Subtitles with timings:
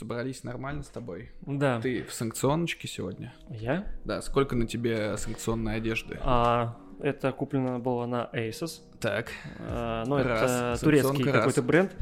[0.00, 1.30] собрались нормально с тобой.
[1.42, 1.78] Да.
[1.80, 3.34] Ты в санкционочке сегодня?
[3.50, 3.86] Я?
[4.06, 6.18] Да, сколько на тебе санкционной одежды?
[6.22, 8.80] А, это куплено было на Asos.
[8.98, 10.42] Так, А, ну, Раз.
[10.78, 11.94] это турецкий какой-то бренд.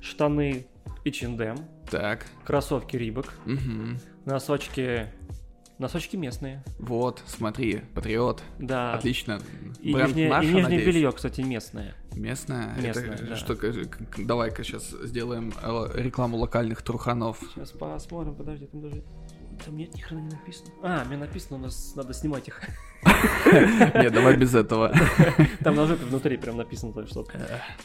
[0.00, 0.66] Штаны
[1.04, 1.56] H&M,
[1.90, 3.98] так, кроссовки Рибок, мгм.
[4.24, 5.06] носочки...
[5.78, 8.94] Носочки местные, вот, смотри, Патриот, да.
[8.94, 9.40] отлично.
[9.80, 10.86] И Бренд нижнее, наш, и нижнее надеюсь?
[10.86, 11.94] белье, кстати, местное.
[12.14, 12.76] Местное?
[12.80, 13.36] Местное, Это да.
[13.36, 13.56] что,
[14.18, 17.38] давай-ка сейчас сделаем э, рекламу локальных труханов.
[17.54, 19.02] Сейчас посмотрим, подожди, там даже...
[19.64, 20.70] Там нет, ни хрена не написано.
[20.82, 22.60] А, мне написано, у нас надо снимать их.
[23.04, 24.92] Нет, давай без этого.
[25.60, 27.38] Там на жопе внутри прям написано там что-то.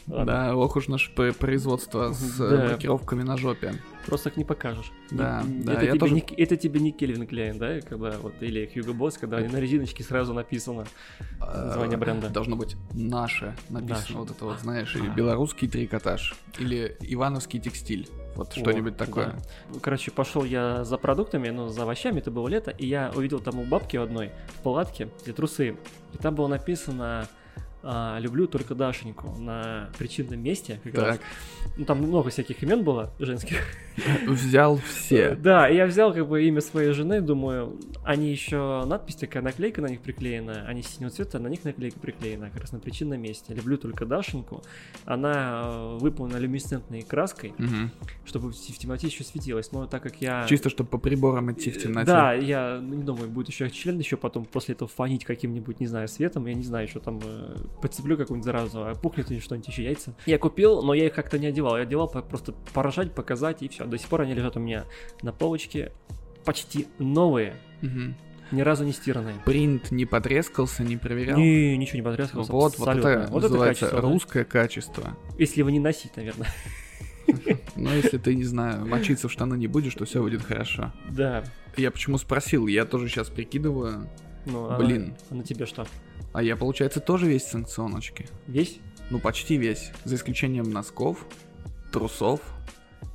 [0.06, 0.24] Ладно.
[0.24, 2.68] Да, ох уж наше производство с э, Да.
[2.70, 3.74] маркировками на жопе.
[4.06, 4.90] Просто их не покажешь.
[5.10, 9.56] Да, да, это, тебе не, Кельвин Клейн, да, когда вот, или Hugo Boss, когда на
[9.58, 10.84] резиночке сразу написано.
[11.40, 12.28] Название Э, бренда.
[12.30, 14.20] Должно быть наше написано.
[14.20, 15.14] Вот это вот, знаешь, и А.
[15.14, 16.34] белорусский трикотаж.
[16.58, 18.08] Или ивановский текстиль.
[18.38, 19.34] Вот что-нибудь такое.
[19.72, 19.80] да.
[19.82, 23.58] Короче, пошел я за продуктами, ну, за овощами, это было лето, и я увидел там
[23.58, 25.76] у бабки одной в палатке, где трусы,
[26.14, 27.26] и там было написано
[27.82, 30.80] а, «Люблю только Дашеньку» на причинном месте.
[30.84, 31.16] как раз.
[31.18, 31.20] Так,
[31.76, 33.58] Ну, там много всяких имен было женских.
[34.26, 35.34] взял все.
[35.40, 39.86] Да, я взял как бы имя своей жены, думаю, они еще надпись такая, наклейка на
[39.86, 43.54] них приклеена, они синего цвета, на них наклейка приклеена, как раз на причинном месте.
[43.54, 44.62] Люблю только Дашеньку.
[45.04, 47.90] Она э, выполнена люминесцентной краской, Мгм.
[48.24, 49.72] чтобы в темноте еще светилась.
[49.72, 50.46] Но так как я...
[50.48, 52.06] Чисто, чтобы по приборам идти в темноте.
[52.06, 55.86] Да, я ну, не думаю, будет еще член еще потом после этого фонить каким-нибудь, не
[55.86, 56.46] знаю, светом.
[56.46, 60.14] Я не знаю, что там э, подцеплю какую-нибудь заразу, а пухнет или что-нибудь еще яйца.
[60.26, 61.76] Я купил, но я их как-то не одевал.
[61.76, 63.84] Я одевал просто поражать, показать и все.
[63.84, 64.84] До сих пор они лежат у меня
[65.22, 65.92] на полочке.
[66.44, 68.14] Почти новые, Мгм.
[68.52, 69.34] ни разу не стиранные.
[69.44, 71.38] Принт не потрескался, не проверял.
[71.38, 72.50] Не, ничего не потрескался.
[72.52, 73.08] Вот, вот абсолютно.
[73.08, 74.08] это Вот называется качество, да.
[74.08, 75.16] русское качество.
[75.38, 76.48] Если его не носить, наверное.
[77.76, 80.92] Но если ты, не знаю, мочиться в штаны не будешь, то все будет хорошо.
[81.10, 81.44] Да.
[81.76, 82.66] Я почему спросил?
[82.66, 84.08] Я тоже сейчас прикидываю.
[84.46, 85.08] Ну, а Блин.
[85.08, 85.86] на- а на тебе что?
[86.38, 88.28] А я, получается, тоже весь в санкционочке.
[88.46, 88.78] Весь?
[89.10, 89.90] Ну, почти весь.
[90.04, 91.26] За исключением носков,
[91.90, 92.40] трусов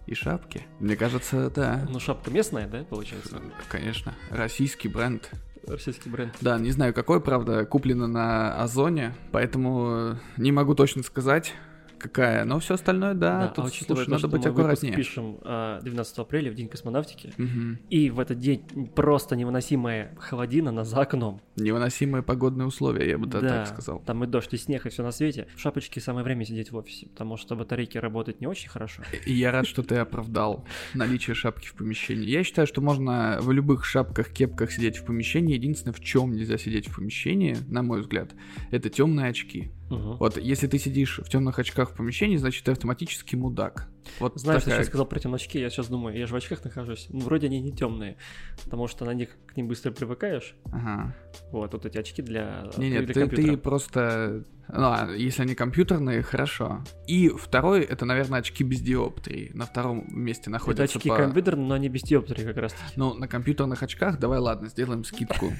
[0.07, 0.63] и шапки.
[0.81, 1.87] Мне кажется, да.
[1.89, 3.41] Ну, шапка местная, да, получается?
[3.69, 4.13] Конечно.
[4.29, 5.31] Российский бренд.
[5.65, 6.35] Российский бренд.
[6.41, 11.53] Да, не знаю какой, правда, куплено на Озоне, поэтому не могу точно сказать,
[12.03, 12.45] какая.
[12.45, 14.93] Но все остальное, да, Да, тут, а учитывая слушай, то, надо быть мы аккуратнее.
[14.95, 17.79] пишем а, 12 апреля, в день космонавтики, Мгм.
[17.89, 18.63] и в этот день
[18.95, 21.41] просто невыносимая холодина на за окном.
[21.55, 23.99] Невыносимые погодные условия, я бы да, так сказал.
[24.05, 25.47] там и дождь, и снег, и все на свете.
[25.55, 29.03] В шапочке самое время сидеть в офисе, потому что батарейки работают не очень хорошо.
[29.25, 32.27] И я рад, что ты оправдал наличие шапки в помещении.
[32.27, 35.53] Я считаю, что можно в любых шапках, кепках сидеть в помещении.
[35.55, 38.31] Единственное, в чем нельзя сидеть в помещении, на мой взгляд,
[38.71, 39.71] это темные очки.
[39.93, 40.17] Мгм.
[40.17, 43.89] Вот если ты сидишь в темных очках в помещении, значит ты автоматически мудак.
[44.19, 46.35] Вот Знаешь, ты такая- сейчас сказал про темные очки, я сейчас думаю, я же в
[46.37, 47.07] очках нахожусь.
[47.09, 48.17] Ну, вроде они не темные,
[48.63, 50.55] потому что на них к ним быстро привыкаешь.
[50.65, 51.15] Ага.
[51.51, 53.51] Вот, вот эти очки для, Не, для нет, ты, компьютера.
[53.51, 54.43] ты просто...
[54.69, 56.83] Ну, а, если они компьютерные, хорошо.
[57.05, 59.51] И второй, это, наверное, очки без диоптрии.
[59.53, 61.17] На втором месте Это находятся очки по...
[61.17, 62.73] компьютерные, но они без диоптрии как раз.
[62.95, 65.51] Ну, на компьютерных очках, давай, ладно, сделаем скидку.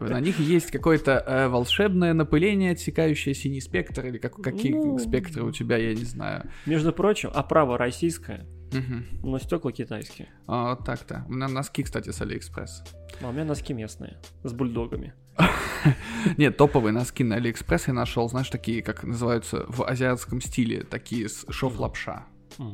[0.00, 4.98] На них есть какое-то э, волшебное напыление, отсекающее синий спектр, или как, какие Ну.
[4.98, 6.48] спектры у тебя, я не знаю.
[6.64, 9.06] Между прочим, оправа российская, Мгм.
[9.22, 10.28] но стекла китайские.
[10.48, 11.24] А, так-то.
[11.28, 12.82] У меня носки, кстати, с Алиэкспресс.
[13.22, 15.14] А у меня носки местные, с бульдогами.
[16.36, 21.28] Нет, топовые носки на Алиэкспресс я нашел, знаешь, такие, как называются в азиатском стиле, такие
[21.28, 22.26] с шов лапша,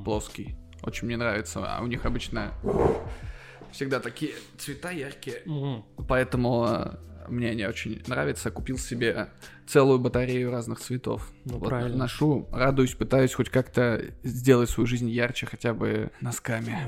[0.05, 0.57] плоский.
[0.83, 2.53] Очень мне нравится, а у них обычно
[3.71, 5.43] всегда такие цвета яркие.
[6.09, 6.95] Поэтому э,
[7.29, 8.51] мне они очень нравятся.
[8.51, 9.29] Купил себе
[9.67, 11.31] целую батарею разных цветов.
[11.45, 11.97] Ну, Вот правильно.
[11.99, 16.79] Ношу, радуюсь, пытаюсь хоть как-то сделать свою жизнь ярче хотя бы носками.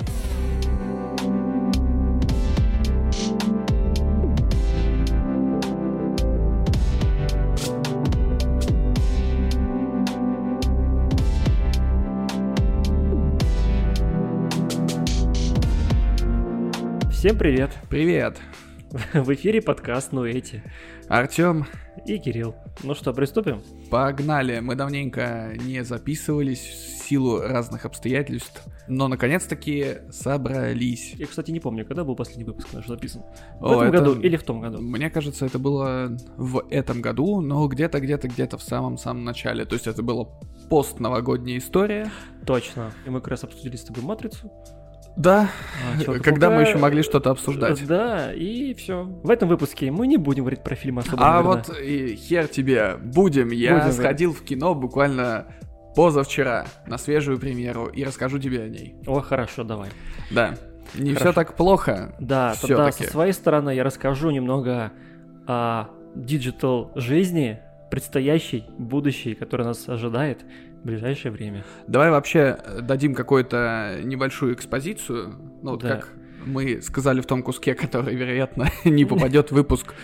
[17.25, 17.70] Всем привет!
[17.88, 18.37] Привет,
[19.12, 20.62] В эфире подкаст «Ну эти»
[21.08, 21.67] Артем.
[22.06, 22.55] и Кирилл.
[22.85, 23.61] Ну что, приступим?
[23.91, 24.61] Погнали.
[24.61, 31.14] Мы давненько не записывались в силу разных обстоятельств, но наконец-таки собрались.
[31.14, 33.23] Я, кстати, не помню, когда был последний выпуск наш записан.
[33.58, 34.81] В О, этом это- году или в том году?
[34.81, 39.64] Мне кажется, это было в этом году, но где-то, где-то, где-то в самом-самом начале.
[39.64, 40.26] То есть это была
[40.70, 42.12] пост-новогодняя история.
[42.47, 42.93] Точно.
[43.06, 44.52] И мы как раз обсудили с тобой «Матрицу».
[45.16, 45.49] Да,
[46.06, 47.87] А, когда мы еще могли что-то обсуждать.
[47.87, 49.05] Да, и все.
[49.05, 51.62] В этом выпуске мы не будем говорить про фильмы особо, А наверное.
[51.69, 53.50] вот и хер тебе, будем.
[53.50, 55.46] Я Будем, сходил в кино буквально
[55.94, 58.96] позавчера на свежую премьеру и расскажу тебе о ней.
[59.06, 59.90] О, хорошо, давай.
[60.32, 60.56] Да.
[60.94, 61.26] Не Хорошо.
[61.31, 62.14] все так плохо.
[62.19, 64.90] Да, тогда со своей стороны я расскажу немного
[65.46, 70.44] о digital жизни, предстоящей, будущей, которая нас ожидает
[70.84, 71.64] в ближайшее время.
[71.88, 75.34] Давай вообще э, дадим какую-то небольшую экспозицию.
[75.62, 75.96] Ну, вот Да.
[75.96, 76.10] как
[76.46, 79.94] мы сказали в том куске, который, вероятно, не попадет в выпуск.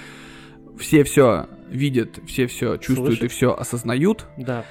[0.78, 3.24] Все все видят, все все чувствуют Слышат.
[3.24, 4.26] и все осознают.
[4.38, 4.64] Да,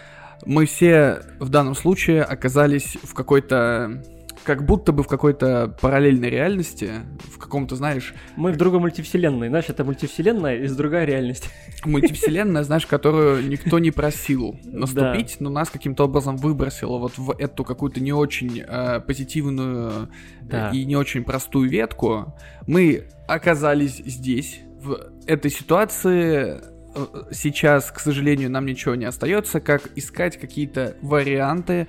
[0.45, 4.01] Мы все в данном случае оказались в какой-то
[4.49, 6.89] как будто бы в какой-то параллельной реальности,
[7.31, 9.49] в каком-то, знаешь, мы в другой мультивселенной.
[9.49, 11.51] Знаешь, это мультивселенная из другая реальность.
[11.85, 17.63] мультивселенная, знаешь, которую никто не просил наступить, но нас каким-то образом выбросило вот в эту
[17.63, 20.09] какую-то не очень э, позитивную
[20.49, 22.33] э, и не очень простую ветку.
[22.65, 26.59] Мы оказались здесь, в этой ситуации.
[26.95, 31.87] Э, Сейчас, к сожалению, нам ничего не остается, как искать какие-то варианты,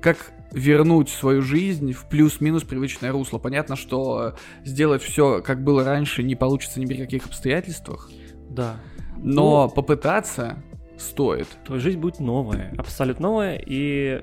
[0.00, 3.38] как вернуть свою жизнь в плюс-минус привычное русло.
[3.38, 4.34] Понятно, что
[4.64, 8.10] сделать все, как было раньше, не получится ни при каких обстоятельствах.
[8.50, 8.76] Да.
[9.18, 10.62] Но попытаться
[10.98, 11.48] стоит.
[11.64, 13.62] Твоя жизнь будет новая, абсолютно новая.
[13.64, 14.22] И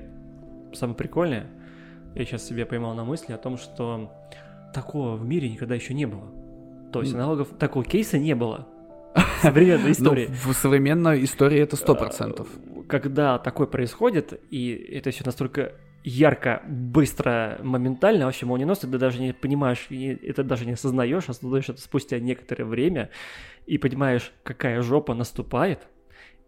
[0.72, 1.46] самое прикольное,
[2.14, 4.10] я сейчас себе поймал на мысли о том, что
[4.74, 6.30] такого в мире никогда еще не было.
[6.92, 8.66] То есть аналогов такого кейса не было
[9.42, 10.28] современной истории.
[10.28, 12.48] Ну, в современной истории это сто процентов.
[12.88, 19.32] Когда такое происходит, и это все настолько ярко, быстро, моментально, вообще молниеносно, ты даже не
[19.32, 23.10] понимаешь, и это даже не осознаешь, осознаешь это спустя некоторое время,
[23.66, 25.80] и понимаешь, какая жопа наступает,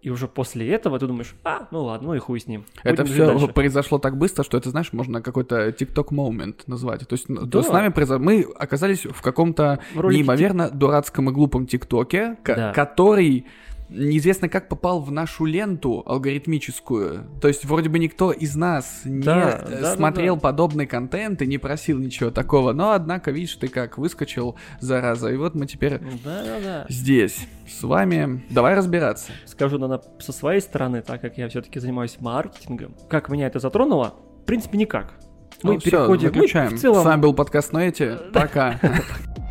[0.00, 2.64] и уже после этого ты думаешь, а, ну ладно, ну и хуй с ним.
[2.82, 3.46] Это Будем все дальше».
[3.48, 7.06] произошло так быстро, что это, знаешь, можно какой-то TikTok момент назвать.
[7.06, 7.62] То есть Да.
[7.62, 12.72] с нами произо- мы оказались в каком-то неимоверно дурацком и глупом ТикТоке, Да.
[12.72, 13.46] который
[13.92, 17.26] неизвестно как попал в нашу ленту алгоритмическую.
[17.40, 20.40] То есть вроде бы никто из нас не Да, э, да, да, смотрел да.
[20.40, 22.72] подобный контент и не просил ничего такого.
[22.72, 25.28] Но, однако, видишь, ты как выскочил, зараза.
[25.28, 26.86] И вот мы теперь Да-да-да.
[26.88, 28.44] здесь с вами.
[28.50, 29.32] Давай разбираться.
[29.46, 34.14] Скажу, наверное, со своей стороны, так как я все-таки занимаюсь маркетингом, как меня это затронуло?
[34.42, 35.14] В принципе, никак.
[35.62, 36.28] Мы Ну, переходим...
[36.28, 36.76] мы выключаем.
[36.76, 37.02] в целом...
[37.02, 38.18] С вами был подкаст Ноэти.
[38.32, 38.80] Пока.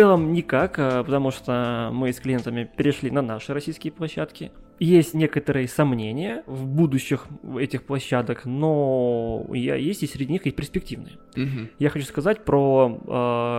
[0.00, 4.50] целом никак, а, потому что мы с клиентами перешли на наши российские площадки.
[4.78, 7.26] Есть некоторые сомнения в будущих
[7.58, 11.18] этих площадок, но я, есть и среди них и перспективные.
[11.36, 11.68] Мгм.
[11.78, 12.98] Я хочу сказать про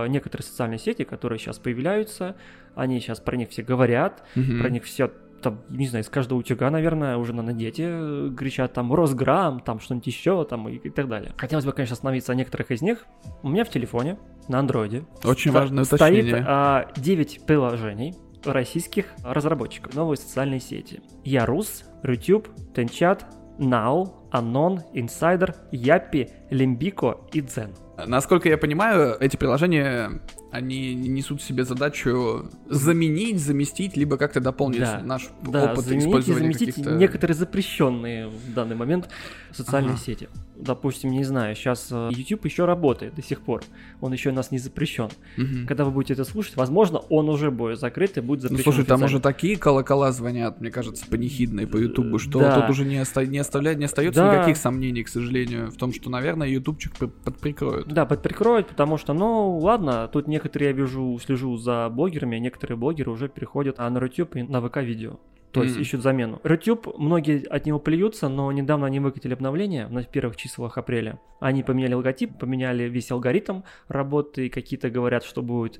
[0.06, 2.34] э, некоторые социальные сети, которые сейчас появляются.
[2.74, 4.58] Они сейчас про них все говорят, Мгм.
[4.60, 5.12] про них все
[5.42, 9.80] там, не знаю, из каждого утюга, наверное, уже на дети э, кричат там Росграм, там
[9.80, 11.32] что-нибудь еще, там и, и так далее.
[11.36, 13.04] Хотелось бы, конечно, остановиться на некоторых из них.
[13.42, 14.18] У меня в телефоне,
[14.48, 16.44] на андроиде, Очень важное стоит уточнение.
[16.48, 19.94] а, 9 приложений российских разработчиков.
[19.94, 21.00] Новые социальные сети.
[21.24, 23.24] Ярус, Рутюб, Тенчат,
[23.58, 27.74] Now, Anon, Insider, Япи, Лимбико и Дзен.
[28.04, 30.22] Насколько я понимаю, эти приложения,
[30.52, 35.00] они несут себе задачу заменить, заместить, либо как-то дополнить Да.
[35.02, 39.08] наш Да, опыт заменить и использования заместить некоторые запрещенные в данный момент
[39.50, 40.00] социальные Ага.
[40.02, 40.28] сети.
[40.56, 43.62] Допустим, не знаю, сейчас YouTube еще работает до сих пор.
[44.00, 45.08] Он еще у нас не запрещен.
[45.36, 45.66] Мгм.
[45.66, 48.72] Когда вы будете это слушать, возможно, он уже будет закрыт и будет Ну, запрещен.
[48.72, 52.60] слушай, там уже такие колокола звонят, мне кажется, панихидные по Ютубу, что Да.
[52.60, 54.36] тут уже не, оста- не, оставляет, не остается Да.
[54.36, 56.92] никаких сомнений, к сожалению, в том, что, наверное, ютубчик
[57.24, 57.88] подприкроют.
[57.88, 62.76] Да, подприкроют, потому что, ну, ладно, тут некоторые, я вижу, слежу за блогерами, а некоторые
[62.76, 65.18] блогеры уже переходят а, на YouTube и на ВК-видео.
[65.52, 65.82] То есть Мгм.
[65.82, 66.40] ищут замену.
[66.44, 71.18] YouTube, многие от него плюются, но недавно они выкатили обновление на первых числах апреля.
[71.40, 75.78] Они поменяли логотип, поменяли весь алгоритм работы, какие-то говорят, что будут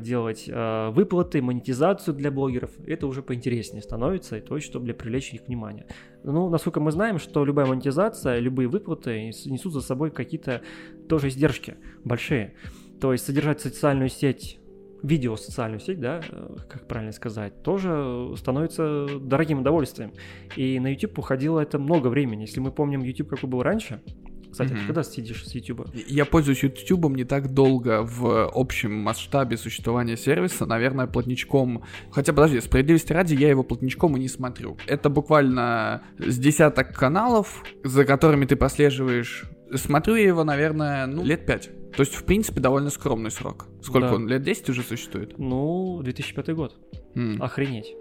[0.00, 2.72] делать э, выплаты, монетизацию для блогеров.
[2.86, 5.86] Это уже поинтереснее становится, и то чтобы для привлечь их внимание.
[6.22, 10.60] Ну, насколько мы знаем, что любая монетизация, любые выплаты нес- несут за собой какие-то
[11.08, 12.52] тоже издержки большие.
[13.00, 14.58] То есть содержать социальную сеть,
[15.02, 20.12] видео социальную сеть, да, э, как правильно сказать, тоже становится дорогим удовольствием.
[20.56, 22.42] И на YouTube уходило это много времени.
[22.42, 24.02] Если мы помним YouTube, какой был раньше,
[24.50, 25.88] кстати, ты когда сидишь с YouTube?
[26.08, 31.84] Я пользуюсь Ютубом не так долго в общем масштабе существования сервиса, наверное, платничком.
[32.10, 34.76] Хотя, подожди, справедливости ради, я его платничком и не смотрю.
[34.86, 39.44] Это буквально с десяток каналов, за которыми ты прослеживаешь.
[39.72, 41.70] Смотрю я его, наверное, ну, лет пять.
[41.96, 43.66] То есть, в принципе, довольно скромный срок.
[43.82, 44.14] Сколько Да.
[44.14, 44.28] он?
[44.28, 45.38] Лет 10 уже существует?
[45.38, 46.74] Ну, 2005 год.
[47.14, 47.94] М, Охренеть.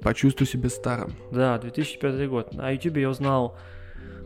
[0.00, 1.12] Почувствуй себя старым.
[1.30, 2.54] Да, 2005 год.
[2.54, 3.58] На YouTube я узнал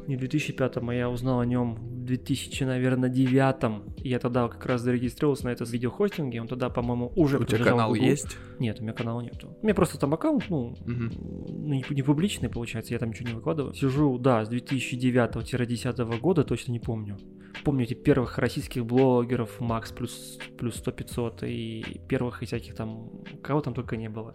[0.09, 3.95] не в 2005, а я узнал о нем в 2000, наверное, девятом.
[3.99, 6.41] Я тогда как раз зарегистрировался на это видеохостинге.
[6.41, 8.37] Он тогда, по-моему, уже У тебя канал есть?
[8.59, 9.57] Нет, у меня канала нету.
[9.61, 11.11] У меня просто там аккаунт, ну, ну,
[11.49, 13.75] не, не публичный, получается, я там ничего не выкладываю.
[13.75, 17.19] Сижу, да, с 2009-2010 года, точно не помню.
[17.63, 23.11] Помню эти первых российских блогеров, Макс плюс, плюс 100-500, и первых и всяких там,
[23.43, 24.35] кого там только не было.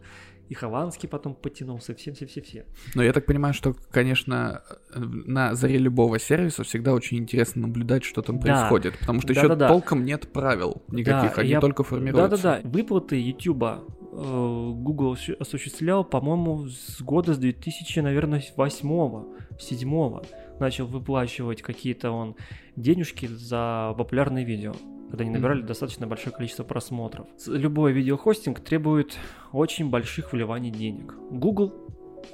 [0.49, 2.65] И Хованский потом потянулся, все-все-все-все.
[2.95, 4.63] Но я так понимаю, что, конечно,
[4.95, 8.41] на заре любого сервиса всегда очень интересно наблюдать, что там Да.
[8.41, 9.67] происходит, потому что еще Да-да-да.
[9.67, 12.29] толком нет правил никаких, Да, они я- только формируются.
[12.37, 19.25] Да-да-да, выплаты Ютуба э, Google осу- осуществлял, по-моему, с года с 2000, наверное, 8
[19.59, 20.21] 7
[20.59, 22.35] начал выплачивать какие-то он
[22.75, 24.73] денежки за популярные видео
[25.09, 25.67] когда они набирали Мгм.
[25.67, 27.27] достаточно большое количество просмотров.
[27.47, 29.17] Любой видеохостинг требует
[29.51, 31.13] очень больших вливаний денег.
[31.31, 31.73] Google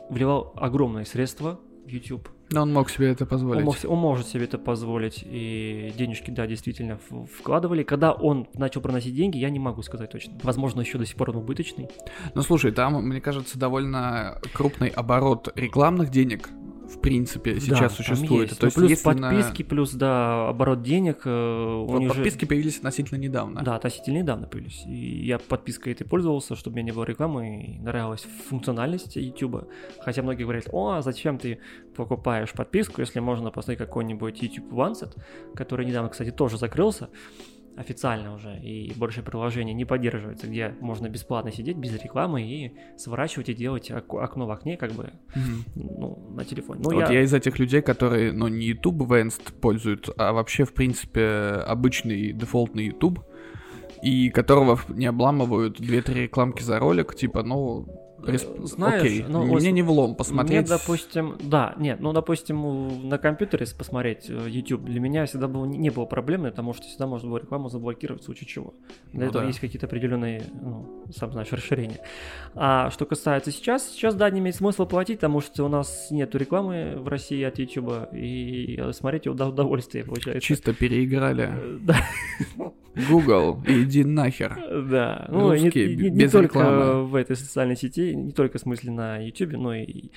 [0.10, 2.30] вливал огромные средства в YouTube.
[2.52, 3.64] Но он мог себе это Он, позволить.
[3.66, 7.00] мог се- он может себе это позволить, и денежки, да, действительно
[7.40, 7.82] вкладывали.
[7.84, 10.34] Когда он начал проносить деньги, я не могу сказать точно.
[10.44, 11.88] Возможно, еще до сих пор он убыточный.
[12.36, 16.50] Ну слушай, там, мне кажется, довольно крупный оборот рекламных денег,
[16.88, 18.50] в принципе, сейчас Да, существует.
[18.50, 18.60] есть.
[18.60, 21.22] То Ну, есть, плюс если на- подписки, плюс, да, оборот денег.
[21.26, 23.62] э, у Вот них же- подписки появились относительно недавно.
[23.64, 24.84] Да, относительно недавно появились.
[24.86, 29.68] И я подпиской этой пользовался, чтобы у меня не было рекламы, и нравилась функциональность YouTube.
[30.02, 31.60] Хотя многие говорят, о, а зачем ты
[31.96, 35.16] покупаешь подписку, если можно посмотреть какой-нибудь YouTube Onset,
[35.56, 37.10] который недавно, кстати, тоже закрылся
[37.78, 43.50] официально уже, и больше приложений не поддерживается, где можно бесплатно сидеть без рекламы и сворачивать
[43.50, 45.64] и делать ок- окно в окне, как бы, Мгм.
[45.76, 46.82] ну, на телефоне.
[46.84, 47.22] Ну, вот я...
[47.22, 51.26] из этих людей, которые, ну, не YouTube Vanced пользуют, а вообще, в принципе,
[51.68, 53.20] обычный дефолтный YouTube,
[54.04, 57.86] и которого не обламывают 2-3 рекламки за ролик, типа, ну,
[58.64, 60.68] знаешь, окей, ну, мне не влом посмотреть.
[60.68, 65.48] Мне, допустим, да, нет, ну, допустим, на компьютере если посмотреть э, YouTube для меня всегда
[65.48, 68.74] было, не было проблемы, потому что всегда можно было рекламу заблокировать в случае чего.
[69.12, 69.48] Для Ну этого да.
[69.48, 72.00] есть какие-то определенные, ну, сам знаешь, расширения.
[72.54, 76.38] А что касается сейчас, сейчас, да, не имеет смысла платить, потому что у нас нету
[76.38, 80.42] рекламы в России от YouTube, и э, смотреть его до удовольствия, получается.
[80.42, 81.50] Чисто переиграли.
[81.52, 81.98] Э, Да,
[83.10, 84.56] Google, иди нахер.
[84.90, 85.26] да.
[85.30, 87.04] Ну, не, Русские, не- не без только рекламы.
[87.06, 90.10] в этой социальной сети, не только в смысле на YouTube, но и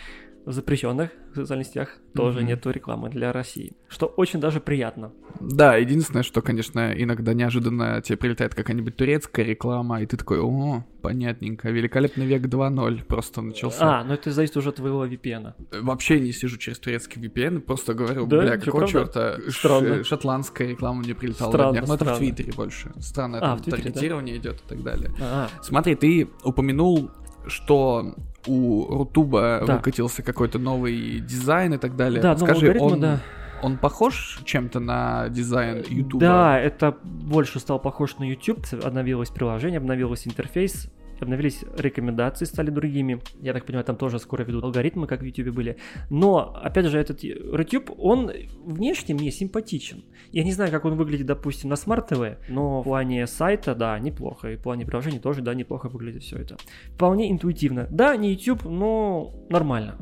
[0.47, 2.49] в запрещенных социальных сетях тоже Мгм.
[2.49, 3.75] нету рекламы для России.
[3.89, 5.13] Что очень даже приятно.
[5.41, 10.85] Да, единственное, что, конечно, иногда неожиданно тебе прилетает какая-нибудь турецкая реклама, и ты такой, о,
[11.03, 14.01] понятненько, великолепный век 2.0 просто начался.
[14.01, 15.53] А, но это зависит уже от твоего VPN.
[15.83, 18.41] Вообще не сижу через турецкий VPN, просто говорю, Да?
[18.41, 21.89] бля, какого черта ш- шотландская реклама мне прилетала Странно, днях.
[21.89, 22.17] Ну, это в.
[22.19, 22.91] Твиттере больше.
[23.01, 23.91] Странно, А, там Твиттере, да?
[23.91, 25.11] таргетирование идет и так далее.
[25.21, 27.11] А, Смотри, ты упомянул,
[27.49, 28.15] что
[28.47, 29.77] у Рутуба Да.
[29.77, 32.23] выкатился какой-то новый дизайн и так далее.
[32.23, 33.21] да, Скажи, он, да.
[33.63, 36.21] он похож чем-то на дизайн Ютуба?
[36.21, 38.65] Да, это больше стал похож на YouTube.
[38.85, 40.89] Обновилось приложение, обновился интерфейс,
[41.23, 43.21] обновились рекомендации, стали другими.
[43.41, 45.77] Я так понимаю, там тоже скоро ведут алгоритмы, как в YouTube были.
[46.11, 48.31] Но, опять же, этот YouTube, он
[48.65, 50.05] внешне мне симпатичен.
[50.33, 53.99] Я не знаю, как он выглядит, допустим, на Smart TV, но в плане сайта, да,
[53.99, 54.53] неплохо.
[54.53, 56.57] И в плане приложений тоже, да, неплохо выглядит все это.
[56.95, 57.87] Вполне интуитивно.
[57.91, 59.97] Да, не YouTube, но нормально.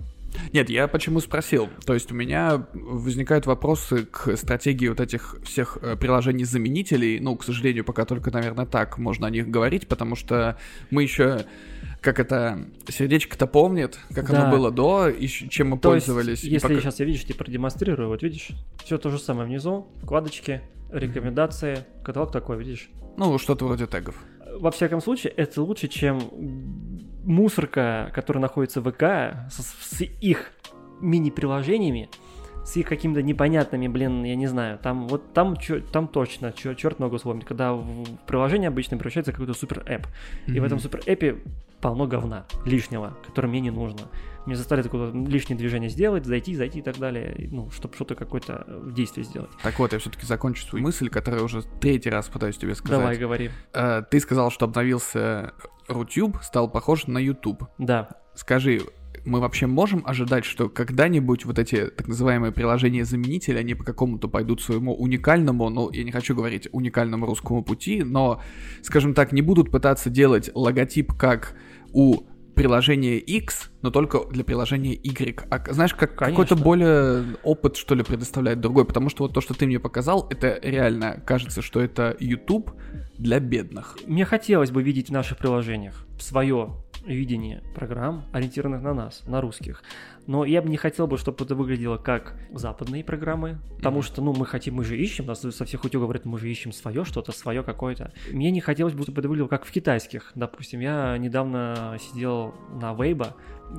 [0.52, 1.68] Нет, я почему спросил.
[1.84, 7.20] То есть у меня возникают вопросы к стратегии вот этих всех э, приложений-заменителей.
[7.20, 10.58] Ну, к сожалению, пока только, наверное, так можно о них говорить, потому что
[10.90, 11.44] мы еще,
[12.00, 14.42] как это, сердечко-то помнит, как Да.
[14.42, 16.44] оно было до, и чем мы То есть, пользовались.
[16.44, 18.48] и если пока- сейчас я, видишь, тебе продемонстрирую, вот видишь,
[18.84, 20.60] все то же самое внизу, вкладочки,
[20.92, 22.88] рекомендации, каталог такой, видишь.
[23.16, 24.14] Ну, что-то вроде тегов.
[24.58, 26.20] Во всяком случае, это лучше, чем
[27.26, 29.02] мусорка, которая находится в ВК,
[29.50, 30.52] с, с их
[31.00, 32.08] мини-приложениями,
[32.64, 36.74] с их какими-то непонятными, блин, я не знаю, там вот там, чё- там точно, чё-
[36.74, 40.06] черт ногу сломит, когда в приложение обычно превращается в какой-то супер-эп.
[40.46, 41.36] И в этом супер-эпе
[41.80, 44.00] полно говна лишнего, которое мне не нужно.
[44.46, 48.64] Мне заставили такое лишнее движение сделать, зайти, зайти и так далее, ну, чтобы что-то какое-то
[48.66, 49.50] э, действие сделать.
[49.62, 52.98] Так вот, я все-таки закончу свою мысль, которую уже третий раз пытаюсь тебе сказать.
[52.98, 53.50] Давай, говори.
[53.72, 55.52] Э, ты сказал, что обновился
[55.88, 57.64] Рутюб, стал похож на YouTube.
[57.78, 58.08] Да.
[58.34, 58.82] Скажи,
[59.26, 64.62] мы вообще можем ожидать, что когда-нибудь вот эти так называемые приложения-заменители, они по какому-то пойдут
[64.62, 68.40] своему уникальному, ну, я не хочу говорить уникальному русскому пути, но,
[68.82, 71.56] скажем так, не будут пытаться делать логотип как
[71.92, 72.24] у
[72.54, 75.46] приложения X, но только для приложения Y.
[75.48, 79.54] А знаешь, как какой-то более опыт, что ли, предоставляет другой, потому что вот то, что
[79.54, 82.72] ты мне показал, это реально кажется, что это YouTube
[83.16, 83.96] для бедных.
[84.04, 86.74] Мне хотелось бы видеть в наших приложениях свое
[87.06, 89.82] видение программ, ориентированных на нас, на русских.
[90.26, 94.02] Но я бы не хотел бы, чтобы это выглядело как западные программы, потому Мгм.
[94.02, 96.72] что, ну, мы хотим, мы же ищем, нас со всех утюгов говорят, мы же ищем
[96.72, 98.12] свое что-то, свое какое-то.
[98.32, 100.80] Мне не хотелось бы, чтобы это выглядело как в китайских, допустим.
[100.80, 103.16] Я недавно сидел на и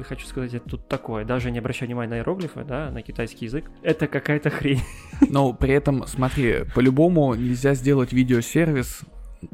[0.03, 3.65] хочу сказать, это тут такое, даже не обращая внимания на иероглифы, да, на китайский язык,
[3.83, 4.81] это какая-то хрень.
[5.29, 9.01] Но при этом, смотри, по-любому нельзя сделать видеосервис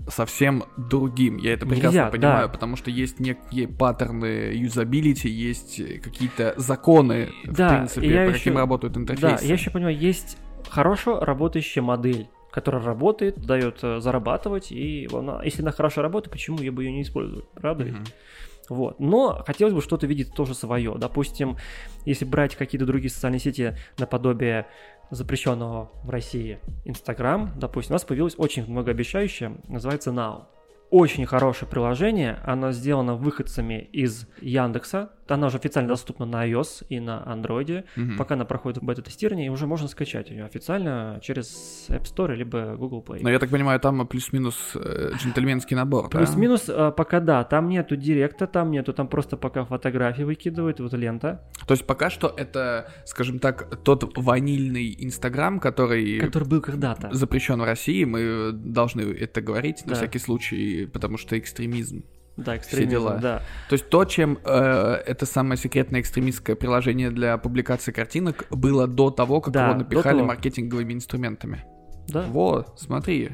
[0.08, 1.38] совсем другим.
[1.38, 2.54] Я это прекрасно Нельзя, понимаю, да.
[2.54, 8.30] потому что есть некие паттерны юзабилити, есть какие-то законы, в Да, принципе, и я по
[8.30, 9.46] ещё- каким работают Да, интерфейсы.
[9.46, 10.38] я еще понимаю, есть
[10.70, 16.60] хорошо работающая модель, которая работает, дает э, зарабатывать, и она, если она хорошо работает, почему
[16.60, 17.84] я бы ее не использовал, правда?
[17.84, 17.96] ведь?
[18.70, 19.00] Вот.
[19.00, 20.96] Но хотелось бы что-то видеть тоже свое.
[20.98, 21.58] Допустим,
[22.06, 24.68] если брать какие-то другие социальные сети наподобие
[25.12, 30.46] запрещенного в России Инстаграм, допустим, у нас появилось очень многообещающее, называется Now.
[30.90, 37.00] Очень хорошее приложение, оно сделано выходцами из Яндекса, она уже официально доступна на iOS и
[37.00, 38.18] на Android, Мгм.
[38.18, 43.04] пока она проходит бета-тестирование, и уже можно скачать ее официально через App Store либо Google
[43.08, 43.20] Play.
[43.22, 46.18] Но я так понимаю, там плюс-минус э, джентльменский набор, да?
[46.18, 50.94] Плюс-минус, э, пока да, там нету директа, там нету, там просто пока фотографии выкидывают, вот
[50.94, 57.10] лента, То есть пока что это, скажем так, тот ванильный Инстаграм, который который был когда-то.
[57.14, 59.96] запрещен в России, мы должны это говорить на Да.
[59.96, 62.04] всякий случай, потому что экстремизм.
[62.36, 63.18] Да, экстремизм, дела.
[63.22, 63.42] да.
[63.70, 69.12] То есть то, чем э, это самое секретное экстремистское приложение для публикации картинок было до
[69.12, 70.28] того, как Да, его напихали того.
[70.28, 71.64] маркетинговыми инструментами.
[72.08, 73.32] Да, Вот, смотри,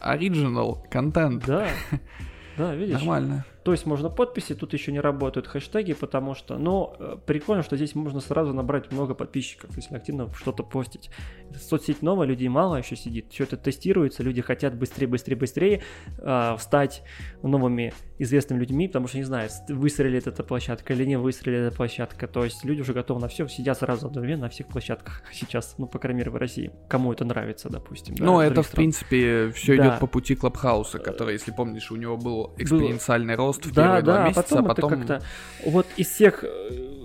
[0.00, 1.46] оригинал, контент.
[1.46, 1.66] да,
[2.58, 2.94] да, видишь?
[2.98, 3.44] Нормально.
[3.64, 7.76] То есть можно подписи, тут еще не работают хэштеги, потому что, но э, прикольно, что
[7.76, 11.10] здесь можно сразу набрать много подписчиков, если активно что-то постить.
[11.56, 15.82] Соцсеть новая, людей мало еще сидит, все это тестируется, люди хотят быстрее, быстрее, быстрее
[16.18, 17.02] э, стать
[17.42, 21.76] новыми известными людьми, потому что не знаю, с- выстрелит эта площадка или не выстрелит эта
[21.76, 22.26] площадка.
[22.26, 25.86] То есть люди уже готовы на все, сидят сразу одновременно на всех площадках сейчас, ну,
[25.86, 26.72] по крайней мере, в России.
[26.88, 28.14] Кому это нравится, допустим.
[28.16, 29.86] да, Ну, из это, в принципе, все Да.
[29.88, 34.02] идет по пути Клабхауса, который, если помнишь, у него был экспоненциальный рост в Да, первые
[34.02, 34.92] два да, а месяца, потом, а потом...
[34.92, 35.70] это как-то...
[35.70, 36.48] Вот из всех э,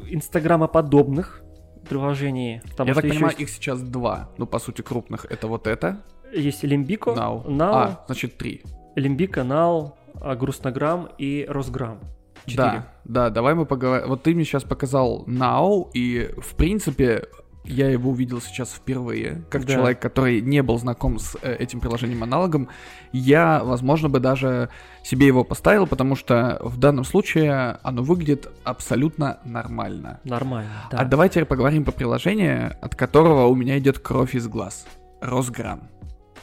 [0.09, 1.41] инстаграмоподобных
[1.87, 5.25] приложений, Я так понимаю, есть, их сейчас два, ну, по сути, крупных.
[5.25, 6.01] Это вот это,
[6.33, 7.45] есть Лимбико, Now.
[7.45, 8.63] Now, А, значит, три.
[8.95, 11.99] Лимбико, Now, а, Грустнограмм и Росграмм.
[12.45, 12.85] Четыре.
[13.03, 14.07] Да, да, давай мы поговорим.
[14.07, 17.27] Вот ты мне сейчас показал Now, и, в принципе,
[17.67, 19.73] я его увидел сейчас впервые, как Да.
[19.73, 22.69] человек, который не был знаком с э, этим приложением аналогом,
[23.11, 24.69] я, возможно, бы даже
[25.03, 30.19] себе его поставил, потому что в данном случае оно выглядит абсолютно нормально.
[30.23, 30.97] Нормально, да.
[30.99, 34.85] А давай теперь поговорим по приложению, от которого у меня идет кровь из глаз.
[35.21, 35.89] Росграм.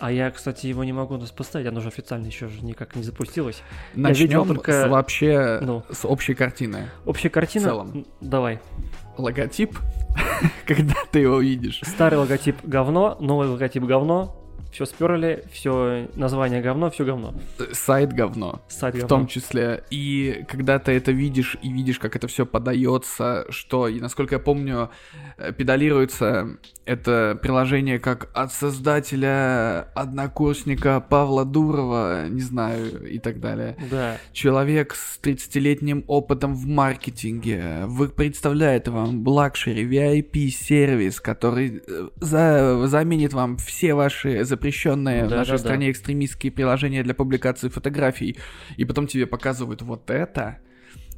[0.00, 3.04] А я, кстати, его не могу нас поставить, оно же официально еще же никак не
[3.04, 3.62] запустилось.
[3.94, 5.84] Начнем только- с вообще Ну.
[5.90, 6.88] с общей картины.
[7.06, 7.64] Общая картина...
[7.66, 8.06] В целом.
[8.20, 8.60] Давай.
[9.16, 9.78] Логотип,
[10.66, 11.80] когда ты его видишь.
[11.84, 14.36] Старый логотип говно, новый логотип говно,
[14.74, 17.32] все сперли, все название говно, все говно.
[17.72, 18.60] сайт говно.
[18.68, 19.08] Сайт В говно.
[19.08, 19.84] том числе.
[19.90, 24.38] И когда ты это видишь и видишь, как это все подается, что, и насколько я
[24.40, 24.90] помню,
[25.38, 33.76] э, педалируется это приложение как от создателя однокурсника Павла Дурова, не знаю, и так далее.
[33.90, 34.16] Да.
[34.32, 42.86] Человек с 30-летним опытом в маркетинге вы представляет вам luxury VIP сервис, который э, за-
[42.88, 44.63] заменит вам все ваши запрещенные
[45.24, 45.58] в Да, нашей да, да.
[45.58, 48.36] стране экстремистские приложения для публикации фотографий,
[48.76, 50.58] и потом тебе показывают вот это,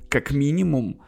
[0.08, 1.00] как минимум,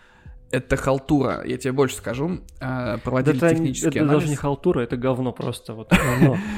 [0.50, 1.42] это халтура.
[1.46, 2.40] Я тебе больше скажу.
[2.60, 4.20] э, Проводили это, технический это анализ.
[4.22, 5.74] даже не халтура, это говно просто.
[5.74, 6.38] Вот, говно.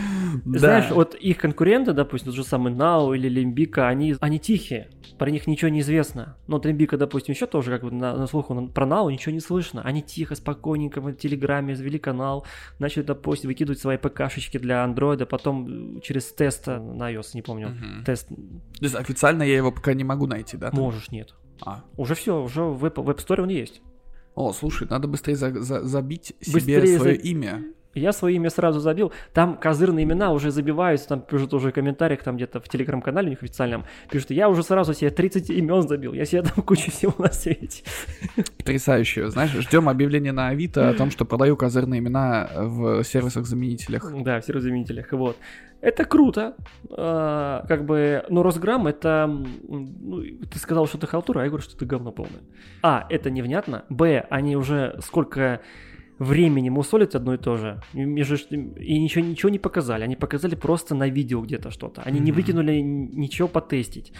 [0.45, 5.31] Знаешь, вот их конкуренты, допустим, тот же самый Нау или Лимбика, они, они тихие, про
[5.31, 6.37] них ничего не известно.
[6.47, 9.33] Но вот Лимбика, допустим, еще тоже как бы на, на слуху, но про Нау ничего
[9.33, 9.83] не слышно.
[9.83, 12.47] Они тихо, спокойненько в Телеграме завели канал,
[12.79, 17.43] начали, допустим, выкидывать свои ПКшечки для андроида, потом э, через тест э, на iOS, не
[17.43, 18.05] помню, Мгм.
[18.05, 18.35] тест То
[18.81, 20.71] есть официально я его пока не могу найти, да?
[20.71, 20.81] там?
[20.81, 21.35] можешь, нет.
[21.63, 21.85] А.
[21.97, 23.83] Уже все, уже в App, в App Store он есть.
[24.35, 27.65] О, слушай, надо быстрее за- за- забить себе Быстрее свое за- имя.
[27.95, 29.13] Я свои имя сразу забил.
[29.33, 33.31] Там козырные имена уже забиваются, там пишут уже в комментариях, там где-то в телеграм-канале у
[33.31, 37.15] них официальном, пишут, я уже сразу себе 30 имен забил, я себе там кучу всего
[37.19, 37.83] на свете.
[38.59, 39.29] Потрясающе.
[39.31, 44.05] Знаешь, ждем объявления на Авито о том, что продаю козырные имена в сервисах-заменителях.
[44.23, 45.37] Да, в сервисах-заменителях, вот.
[45.81, 46.57] Это круто,
[46.91, 49.27] а, как бы, но Росграм это,
[49.67, 52.43] ну, ты сказал, что ты халтура, а я говорю, что ты говно полное.
[52.83, 55.63] А, это невнятно, б, они уже сколько
[56.21, 57.81] времени мусолить одно и то же.
[57.95, 60.05] И ничего, ничего не показали.
[60.05, 62.03] Они показали просто на видео где-то что-то.
[62.03, 62.23] Они mm-hmm.
[62.23, 64.13] не выкинули ничего потестить.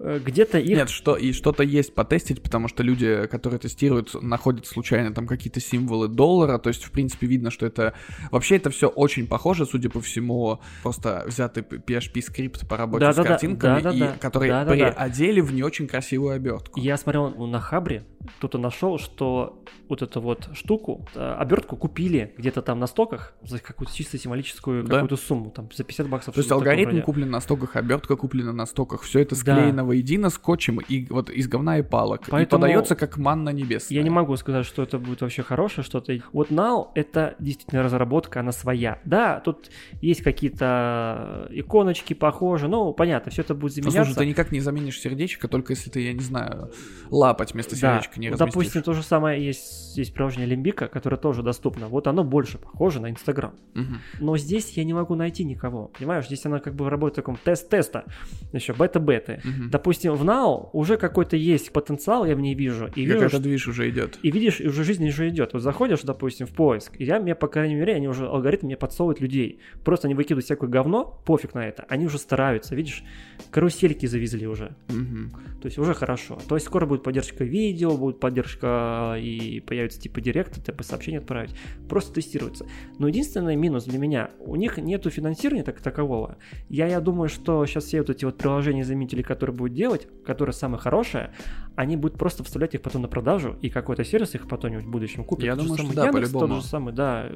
[0.00, 0.76] Э, где-то их...
[0.76, 5.60] Нет, что, и что-то есть потестить, потому что люди, которые тестируют, находят случайно там какие-то
[5.60, 7.94] символы доллара, то есть, в принципе, видно, что это...
[8.32, 13.16] Вообще это все очень похоже, судя по всему, просто взятый PHP-скрипт по работе да, с
[13.16, 15.46] да, картинками, да, да, и, да, который да, приодели да.
[15.46, 16.80] в не очень красивую обертку.
[16.80, 18.04] Я смотрел на Хабре,
[18.38, 23.58] кто-то нашел, что вот эту вот штуку, э, обертку купили где-то там на стоках за
[23.58, 25.00] какую-то чисто символическую да.
[25.00, 26.34] какую-то сумму, там за 50 баксов.
[26.34, 29.84] То есть алгоритм куплен на стоках, обертка куплена на стоках, все это склеено да.
[29.84, 32.22] воедино скотчем и вот из говна и палок.
[32.28, 33.96] Поэтому и подается как манна небесная.
[33.96, 36.16] Я не могу сказать, что это будет вообще хорошее что-то.
[36.32, 39.00] Вот Now это действительно разработка, она своя.
[39.04, 44.04] Да, тут есть какие-то иконочки похожи, ну понятно, все это будет заменяться.
[44.04, 46.70] Слушай, ты никак не заменишь сердечко, только если ты, я не знаю,
[47.10, 48.20] лапать вместо сердечка да.
[48.20, 48.54] не разместишь.
[48.54, 51.88] Допустим, то же самое есть, есть приложение Лимбика, которое тоже доступно.
[51.88, 53.54] Вот оно больше похоже на Инстаграм.
[53.74, 53.94] Угу.
[54.20, 55.90] Но здесь я не могу найти никого.
[55.98, 58.04] Понимаешь, здесь она как бы работает в таком тест-теста,
[58.52, 59.40] еще бета-беты.
[59.44, 59.70] Угу.
[59.70, 62.90] Допустим, в Now уже какой-то есть потенциал, я в ней вижу.
[62.94, 64.18] И вижу, Какой-то движ уже идет.
[64.22, 65.52] И видишь, и уже жизнь уже идет.
[65.52, 68.76] Вот заходишь, допустим, в поиск, и я, мне, по крайней мере, они уже, алгоритм мне
[68.76, 69.60] подсовывают людей.
[69.84, 71.84] Просто они выкидывают всякое говно, пофиг на это.
[71.88, 73.04] Они уже стараются, видишь,
[73.50, 74.76] карусельки завезли уже.
[74.88, 75.60] Угу.
[75.62, 76.38] То есть уже хорошо.
[76.48, 81.54] То есть скоро будет поддержка видео, будет поддержка и появится типа директ, типа сообщение отправить.
[81.88, 82.66] Просто тестируется.
[82.98, 86.36] Но единственный минус для меня, у них нету финансирования так такового.
[86.68, 90.80] Я, я думаю, что сейчас все вот эти вот приложения-заменители, которые будут делать, которые самые
[90.80, 91.32] хорошие,
[91.76, 95.24] они будут просто вставлять их потом на продажу, и какой-то сервис их потом в будущем
[95.24, 95.46] купит.
[95.46, 96.54] Я думаю, что да, по-любому.
[96.54, 97.30] Тот же самый, да.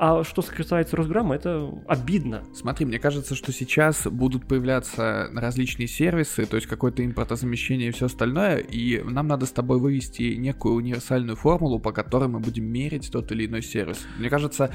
[0.00, 2.44] А что касается Росграмма, это обидно.
[2.54, 8.06] Смотри, мне кажется, что сейчас будут появляться различные сервисы, то есть какое-то импортозамещение и все
[8.06, 13.10] остальное, и нам надо с тобой вывести некую универсальную формулу, по которой мы будем мерить
[13.10, 14.06] тот или иной сервис.
[14.20, 14.70] Мне кажется,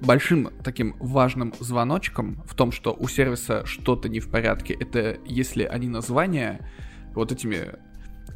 [0.00, 5.62] большим таким важным звоночком в том, что у сервиса что-то не в порядке, это если
[5.62, 6.68] они названия
[7.14, 7.78] вот этими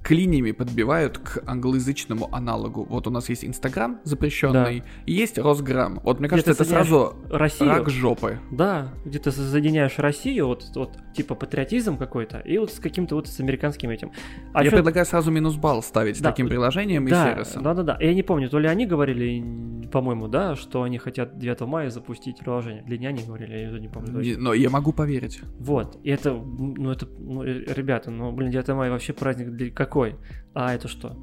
[0.02, 2.84] клиниями подбивают к англоязычному аналогу.
[2.84, 4.86] Вот у нас есть Инстаграм запрещенный, да.
[5.06, 6.00] и есть Росграм.
[6.02, 8.38] Вот мне кажется, это сразу Россию, рак жопы.
[8.50, 13.28] Да, где ты соединяешь Россию, вот, вот типа патриотизм какой-то, и вот с каким-то вот
[13.28, 14.12] с американским этим.
[14.52, 14.76] А Я что...
[14.76, 17.62] предлагаю сразу минус балл ставить да, таким приложением да, и сервисом.
[17.62, 17.98] Да, да, да.
[18.00, 22.38] Я не помню, то ли они говорили, по-моему, да, что они хотят 9 мая запустить
[22.38, 22.82] приложение.
[22.82, 24.38] Для няни говорили, я не помню точно.
[24.38, 25.40] Но я могу поверить.
[25.58, 30.16] Вот, и это, ну это, ну, ребята, ну, блин, 9 мая вообще праздник для какой?
[30.54, 31.14] А это что?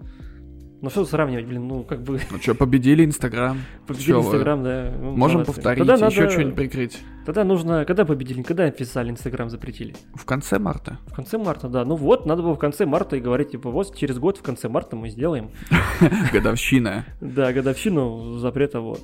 [0.82, 2.22] Ну что сравнивать, блин, ну как бы...
[2.32, 3.58] Ну что, победили Инстаграм.
[3.88, 4.94] Победили Инстаграм, да.
[4.96, 5.56] Ну, Можем молодцы.
[5.56, 6.30] повторить, Тогда еще надо...
[6.30, 7.00] что-нибудь прикрыть.
[7.26, 7.84] Тогда нужно...
[7.84, 8.44] Когда победили?
[8.44, 9.96] Когда официально Инстаграм запретили?
[10.14, 11.00] В конце марта.
[11.08, 11.84] В конце марта, да.
[11.84, 14.70] Ну вот, надо было в конце марта и говорить, типа, вот через год в конце
[14.70, 15.50] марта мы сделаем.
[16.32, 17.06] Годовщина.
[17.22, 19.02] Да, годовщину запрета, вот.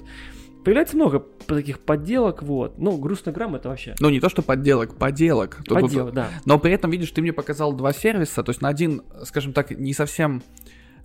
[0.66, 2.80] Появляется много таких подделок, вот.
[2.80, 3.94] Ну, грустный грамм это вообще.
[4.00, 5.60] Ну, не то, что подделок, поделок.
[5.68, 6.30] Подделок, да.
[6.46, 9.70] Но при этом, видишь, ты мне показал два сервиса, то есть на один, скажем так,
[9.70, 10.42] не совсем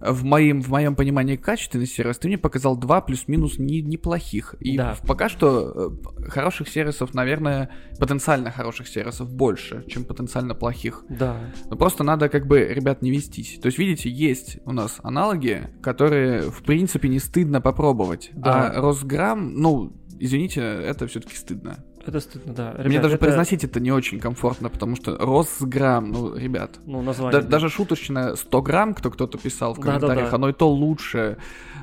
[0.00, 4.54] в моем, в моем понимании качественный сервис, ты мне показал два плюс-минус не, неплохих.
[4.60, 4.96] И да.
[5.06, 11.04] пока что э, хороших сервисов, наверное, потенциально хороших сервисов больше, чем потенциально плохих.
[11.08, 11.36] Да.
[11.68, 13.58] Но просто надо как бы, ребят, не вестись.
[13.60, 18.30] То есть, видите, есть у нас аналоги, которые, в принципе, не стыдно попробовать.
[18.32, 18.70] Да.
[18.70, 21.84] А Росграм, ну, извините, это все-таки стыдно.
[22.06, 22.72] Это стыдно, да.
[22.72, 23.24] Ребят, Мне даже это...
[23.24, 26.78] произносить это не очень комфортно, потому что Росграмм, ну, ребят.
[26.86, 27.40] Ну, название.
[27.40, 27.48] Да, да.
[27.48, 30.36] Даже шуточное 100 грамм, кто кто-то писал в комментариях, да, да, да.
[30.36, 31.36] оно и то лучше.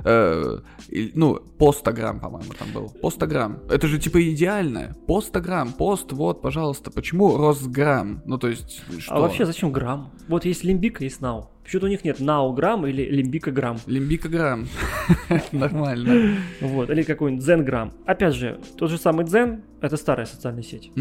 [0.03, 0.59] Э,
[1.13, 2.89] ну, постограмм, по-моему, там был.
[3.01, 3.59] Постограмм.
[3.69, 4.95] Это же типа идеальное.
[5.07, 6.91] Постограмм, пост, вот, пожалуйста.
[6.91, 8.21] Почему Росграмм?
[8.25, 9.15] Ну, то есть, что?
[9.15, 10.11] А вообще зачем грамм?
[10.27, 11.49] Вот есть лимбик, есть нау.
[11.67, 13.77] Почему-то у них нет науграмм или лимбикограмм.
[13.87, 14.69] Лимбикограмм.
[15.51, 16.37] Нормально.
[16.61, 17.91] Вот, или какой-нибудь дзенграмм.
[18.05, 20.91] Опять же, тот же самый дзен— это старая социальная сеть,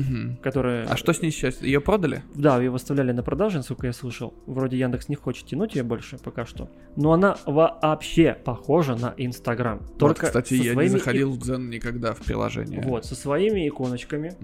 [0.42, 0.86] которая...
[0.88, 1.62] А что с ней сейчас?
[1.62, 2.24] Ее продали?
[2.34, 4.34] Да, ее выставляли на продажу, насколько я слышал.
[4.46, 6.68] Вроде Яндекс не хочет тянуть ее больше пока что.
[6.96, 9.80] Но она вообще похожа на Инстаграм.
[9.98, 12.80] Только вот, кстати, я не заходил в Дзен никогда в приложение.
[12.82, 14.34] Вот, со своими иконочками.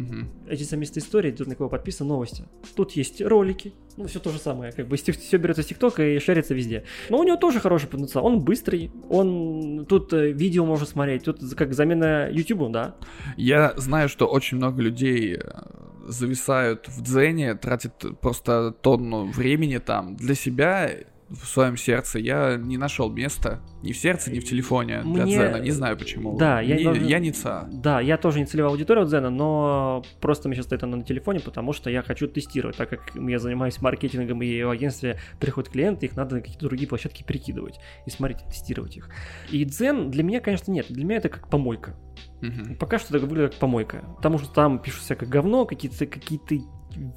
[0.48, 2.44] Эти совместные истории, тут на кого подписаны новости.
[2.74, 6.18] Тут есть ролики, ну, все то же самое, как бы все берется с ТикТока и
[6.18, 6.84] шерится везде.
[7.10, 8.26] Но у него тоже хороший потенциал.
[8.26, 12.96] Он быстрый, он тут э, видео можно смотреть, тут как замена YouTube, да.
[13.36, 15.40] Я знаю, что очень много людей э,
[16.06, 20.90] зависают в дзене, тратят просто тонну времени там для себя
[21.32, 25.34] в своем сердце я не нашел места ни в сердце, ни в телефоне для Мне-
[25.36, 25.56] Дзена.
[25.56, 26.36] Не знаю почему.
[26.36, 27.68] Да, я не, я не ца.
[27.72, 31.04] Да, я тоже не целевая аудитория у Дзена, но просто мне сейчас стоит она на
[31.04, 32.76] телефоне, потому что я хочу тестировать.
[32.76, 36.88] Так как я занимаюсь маркетингом и в агентстве приходят клиенты, их надо на какие-то другие
[36.88, 39.08] площадки перекидывать и смотреть, тестировать их.
[39.50, 40.86] И Дзен для меня, конечно, нет.
[40.88, 41.96] Для меня это как помойка.
[42.40, 42.76] Мгм.
[42.76, 44.04] Пока что это выглядит как помойка.
[44.16, 46.56] Потому что там пишут всякое говно, какие-то какие-то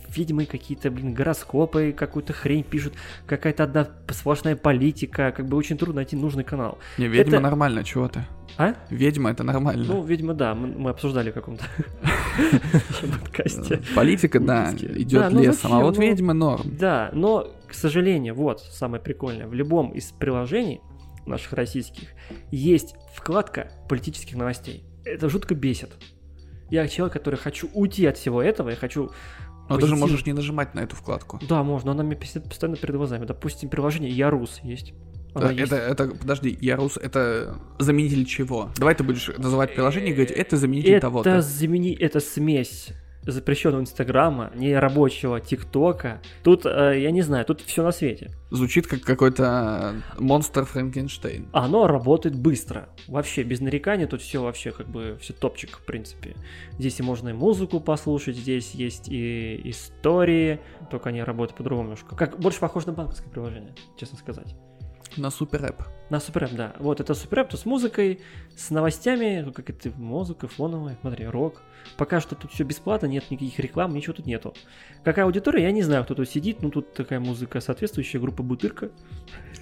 [0.09, 2.93] ведьмы, какие-то, блин, гороскопы, какую-то хрень пишут,
[3.25, 6.77] какая-то одна сплошная политика, как бы очень трудно найти нужный канал.
[6.97, 8.25] Не, ведьма Это- нормально, чего ты?
[8.57, 8.75] А?
[8.89, 9.83] Ведьма это нормально.
[9.85, 11.65] Ну, видимо, да, мы, мы обсуждали в каком-то
[13.21, 13.81] подкасте.
[13.95, 16.61] Политика, да, идет ну лесом, а вот Ну, ведьмы норм.
[16.77, 20.81] Да, но, к сожалению, вот самое прикольное, в любом из приложений
[21.25, 22.09] наших российских
[22.51, 24.83] есть вкладка политических новостей.
[25.03, 25.91] Это жутко бесит.
[26.69, 29.11] Я человек, который хочу уйти от всего этого, я хочу...
[29.69, 31.39] Но ты же позитив- можешь не нажимать на эту вкладку.
[31.47, 33.25] Да, можно, она мне постоянно перед глазами.
[33.25, 34.93] Допустим, приложение Ярус есть.
[35.34, 35.71] Да, есть.
[35.71, 38.69] это, это, подожди, Ярус, это заменитель чего?
[38.78, 41.41] Давай ты будешь называть приложение и говорить, это заменитель это того-то.
[41.41, 41.93] замени...
[41.93, 42.93] это смесь
[43.25, 46.21] запрещенного Инстаграма, нерабочего ТикТока.
[46.43, 48.31] Тут, э, я не знаю, тут все на свете.
[48.51, 51.47] Звучит как какой-то монстр Франкенштейн.
[51.51, 52.89] Оно работает быстро.
[53.07, 56.35] Вообще, без нареканий, тут все вообще как бы все топчик, в принципе.
[56.77, 60.59] Здесь и можно и музыку послушать, здесь есть и истории,
[60.89, 62.15] только они работают по-другому немножко.
[62.15, 64.55] Как больше похоже на банковское приложение, честно сказать.
[65.17, 65.84] На супер рэп.
[66.10, 66.75] На суперэп, да.
[66.80, 68.19] Вот это суперэп, то с музыкой,
[68.56, 71.62] с новостями, ну, как это музыка фоновая, смотри, рок.
[71.97, 74.54] Пока что тут все бесплатно, нет никаких реклам, ничего тут нету.
[75.04, 78.91] Какая аудитория, я не знаю, кто тут сидит, ну тут такая музыка соответствующая, группа Бутырка.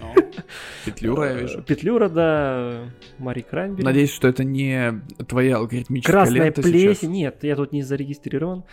[0.86, 1.62] Петлюра, я вижу.
[1.62, 2.90] Петлюра, да,
[3.20, 3.86] Мари Кранбери.
[3.86, 6.96] Надеюсь, что это не твоя алгоритмическая Красная лента плесень.
[6.96, 7.10] сейчас.
[7.10, 8.66] Нет, я тут не зарегистрирован.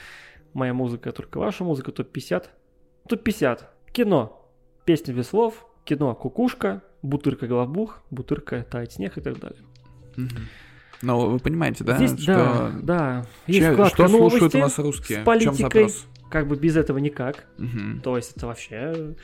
[0.55, 2.47] Моя музыка только ваша музыка, топ-50.
[3.09, 3.61] Топ-50.
[3.93, 4.51] Кино.
[4.85, 5.66] Песня без слов.
[5.90, 9.59] Кино «Кукушка», «Бутырка Головбух», «Бутырка Тает снег» и так далее.
[10.16, 10.46] Мгм.
[11.03, 12.33] Но вы понимаете, да, Здесь, что...
[12.35, 13.26] да, да.
[13.48, 15.05] Есть Че- вкладка что слушают у нас русские?
[15.05, 15.57] с В чем политикой.
[15.62, 16.07] запрос?
[16.31, 17.46] Как бы без этого никак.
[17.59, 18.00] Мгм.
[18.03, 19.16] То есть это вообще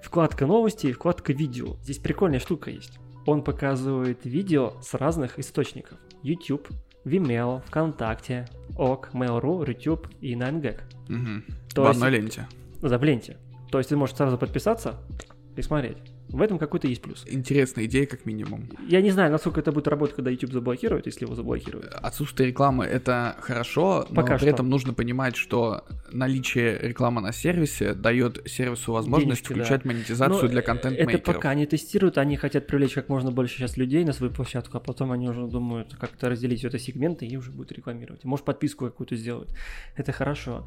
[0.00, 1.76] вкладка новости и вкладка видео.
[1.82, 3.00] Здесь прикольная штука есть.
[3.26, 5.98] Он показывает видео с разных источников.
[6.22, 6.68] YouTube,
[7.04, 10.80] Vimeo, ВКонтакте, ОК, Mail.ru, YouTube и 9gag.
[11.08, 11.44] Мгм.
[11.74, 12.46] То В есть- одной ленте.
[12.80, 13.38] За в ленте.
[13.72, 15.00] То есть ты можешь сразу подписаться
[15.56, 15.96] и смотреть.
[16.28, 17.24] В этом какой-то есть плюс.
[17.26, 18.66] Интересная идея, как минимум.
[18.88, 21.92] Я не знаю, насколько это будет работать, когда YouTube заблокирует, если его заблокируют.
[21.92, 24.48] Отсутствие рекламы это хорошо, но Пока при что.
[24.48, 29.54] этом нужно понимать, что наличие рекламы на сервисе дает сервису возможность Денежки, да.
[29.64, 31.22] включать монетизацию Но для Это контент-мейкеров.
[31.22, 34.80] пока они тестируют, они хотят привлечь как можно больше сейчас людей на свою площадку, а
[34.80, 38.24] потом они уже думают как-то разделить все это сегменты и уже будут рекламировать.
[38.24, 39.50] Может подписку какую-то сделают.
[39.96, 40.66] Это хорошо.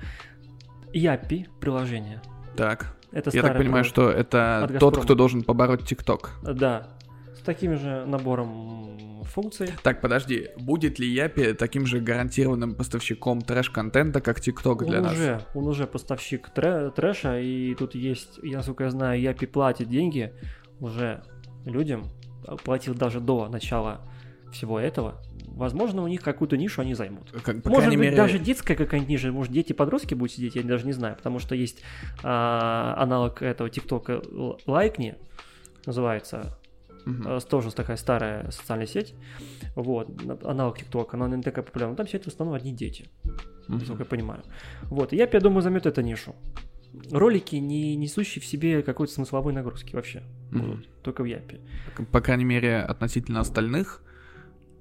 [0.93, 2.21] Япи приложение.
[2.55, 2.95] Так.
[3.15, 6.31] Это Я так понимаю, что это От тот, кто должен побороть ТикТок.
[6.43, 6.87] Да.
[7.33, 9.69] С таким же набором функций.
[9.83, 15.13] Так, подожди, будет ли Япи таким же гарантированным поставщиком трэш-контента, как ТикТок для нас?
[15.13, 19.87] уже, он уже поставщик тре- трэша, и тут есть, я насколько я знаю, Япи платит
[19.89, 20.33] деньги
[20.81, 21.23] уже
[21.65, 22.03] людям,
[22.65, 24.01] платил даже до начала
[24.51, 25.21] всего этого.
[25.55, 27.31] Возможно, у них какую-то нишу они займут.
[27.43, 30.85] Как, по Может быть, мере, даже детская какая-нибудь ниша, может, дети-подростки будут сидеть, я даже
[30.85, 31.81] не знаю, потому что есть
[32.23, 34.21] а, аналог этого ТикТока
[34.65, 35.15] Лайкни,
[35.85, 36.57] называется,
[37.05, 39.15] э, тоже такая старая социальная сеть,
[39.75, 43.05] вот, на- аналог ТикТока, она не такая популярная, там все это в основном одни дети,
[43.69, 43.79] Мгм.
[43.79, 44.43] насколько я понимаю.
[44.83, 46.35] Вот, и я, я думаю, займет эту нишу.
[47.11, 50.61] Ролики, не несущие в себе какой-то смысловой нагрузки вообще, Мгм.
[50.61, 51.61] будут, только в Япе.
[52.11, 54.01] По крайней мере, относительно остальных,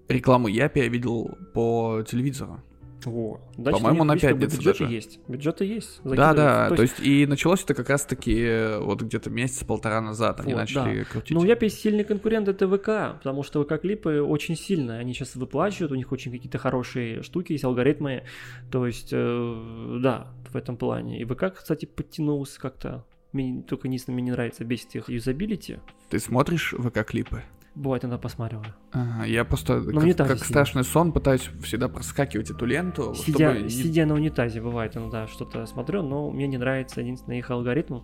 [0.09, 2.61] рекламу Япи я видел по телевизору.
[3.05, 3.41] Во.
[3.57, 4.95] По-моему, на пятницу бюджеты даже.
[4.95, 5.21] есть.
[5.29, 6.01] Бюджеты есть.
[6.05, 10.01] Да, да, То то есть есть и началось это как раз-таки э, вот где-то месяц-полтора
[10.01, 11.37] назад они Вот, начали крутить.
[11.37, 15.01] Ну, Япи сильный конкурент это ВК, потому что ВК-клипы очень сильные.
[15.01, 18.25] Они сейчас выплачивают, у них очень какие-то хорошие штуки, есть алгоритмы.
[18.71, 21.21] То есть, э, да, в этом плане.
[21.21, 23.05] И ВК, кстати, подтянулся как-то.
[23.33, 25.79] Мне только единственное, мне не нравится, бесит их юзабилити.
[26.09, 27.43] Ты смотришь ВК-клипы?
[27.75, 28.67] Бывает, иногда посматриваю.
[28.93, 30.45] Ага, я просто На как, как сидя.
[30.45, 35.27] страшный сон пытаюсь всегда проскакивать эту ленту, Сидя, чтобы не- сидя на унитазе, бывает иногда
[35.27, 38.03] что-то смотрю, но мне не нравится единственный их алгоритм.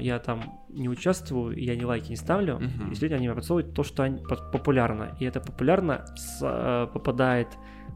[0.00, 2.56] Я там не участвую, я ни лайки не ставлю.
[2.58, 2.90] Мгм.
[2.90, 5.16] Если они мне подсовывают то, что они- по- популярно.
[5.20, 7.48] И это популярно с- э, попадает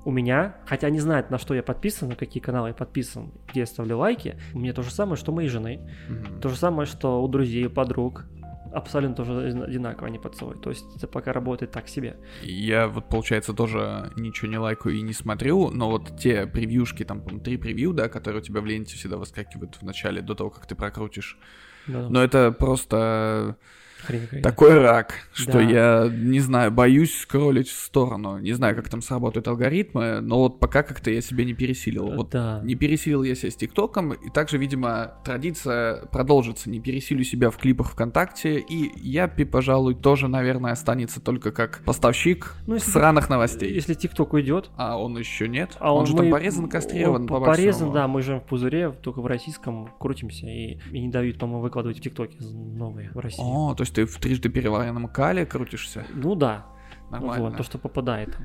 [0.07, 3.61] у меня, хотя они знают, на что я подписан, на какие каналы я подписан, где
[3.61, 5.81] я ставлю лайки, у меня то же самое, что у моей жены.
[6.09, 6.41] Мгм.
[6.41, 8.25] То же самое, что у друзей, у подруг.
[8.73, 10.63] Абсолютно тоже одинаково они поцелуют.
[10.63, 12.17] То есть это пока работает так себе.
[12.43, 17.21] Я вот, получается, тоже ничего не лайкаю и не смотрю, но вот те превьюшки, там,
[17.21, 20.51] по-моему, три превью, да, которые у тебя в ленте всегда выскакивают в начале, до того,
[20.51, 21.39] как ты прокрутишь.
[21.87, 23.57] Да, Но это просто
[24.05, 25.61] хрень такой рак, что Да.
[25.61, 28.38] я, не знаю, боюсь скроллить в сторону.
[28.38, 32.12] Не знаю, как там сработают алгоритмы, но вот пока как-то я себя не пересилил.
[32.15, 32.61] Вот Да.
[32.65, 36.71] не пересилил я себя с ТикТоком, и также, видимо, традиция продолжится.
[36.71, 42.55] Не пересилю себя в клипах ВКонтакте, и Япи, пожалуй, тоже, наверное, останется только как поставщик
[42.67, 43.73] Ну, если сраных новостей.
[43.73, 45.77] Если ТикТок уйдет, А он еще нет?
[45.81, 47.95] а он, же там мы- порезан, кастрирован он по порезан, максимуму.
[47.95, 51.99] да, мы же в пузыре, только в российском крутимся и, и не дают, по-моему, выкладывать
[51.99, 53.43] в ТикТоке новые в России.
[53.43, 56.07] О, то есть ты в трижды переваренном кале крутишься?
[56.15, 56.67] Ну да,
[57.11, 57.45] Нормально.
[57.51, 58.37] вот, то, что попадает.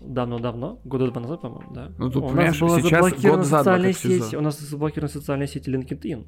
[0.00, 1.92] Давно-давно, года два назад, по-моему, да.
[1.96, 6.26] Ну, тут, у нас была сейчас заблокирована социальная сеть, у нас заблокирована социальная сеть LinkedIn.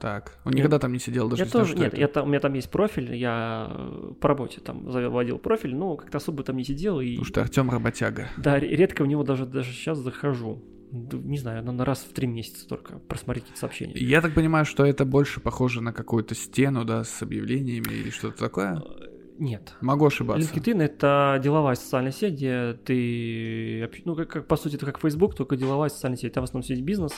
[0.00, 2.00] Так, он никогда там не сидел, даже я тоже, что нет, это.
[2.00, 5.96] я там, у меня там есть профиль, я э, по работе там заводил профиль, но
[5.96, 8.26] как-то особо там не сидел и Потому что Артем работяга.
[8.36, 10.60] да, ре- редко в него даже даже сейчас захожу.
[10.92, 13.94] Не знаю, на раз в три месяца только просмотреть какие-то сообщения.
[13.96, 18.38] Я так понимаю, что это больше похоже на какую-то стену, да, с объявлениями или что-то
[18.38, 18.76] такое?
[18.76, 19.74] Э, Нет.
[19.80, 20.52] Могу ошибаться.
[20.52, 25.34] LinkedIn это деловая социальная сеть, где ты, ну как, как, по сути это как Facebook,
[25.34, 26.34] только деловая социальная сеть.
[26.34, 27.12] Там в основном сеть бизнес,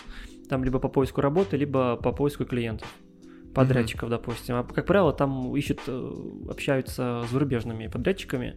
[0.48, 2.86] там либо по поиску работы, либо по поиску клиентов,
[3.54, 4.54] подрядчиков, допустим.
[4.54, 6.12] А как правило, там ищут, э,
[6.48, 8.54] общаются с зарубежными подрядчиками.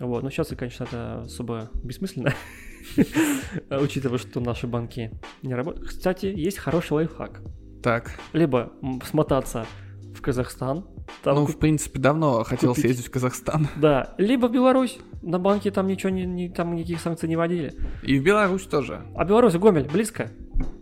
[0.00, 2.34] Вот, но сейчас, конечно, это особо бессмысленно,
[3.70, 5.10] учитывая, что наши банки
[5.42, 5.88] не работают.
[5.88, 7.40] Кстати, есть хороший лайфхак.
[7.82, 8.72] Так, Либо
[9.04, 9.66] смотаться
[10.14, 10.86] в Казахстан,
[11.22, 12.84] там ну, куп- в принципе, давно хотел купить.
[12.84, 13.68] съездить в Казахстан.
[13.76, 14.98] Да, либо в Беларусь.
[15.22, 17.74] На банке там ничего не, не- там никаких санкций не вводили.
[18.02, 19.02] И в Беларусь тоже.
[19.14, 20.30] А Беларусь, Гомель, близко.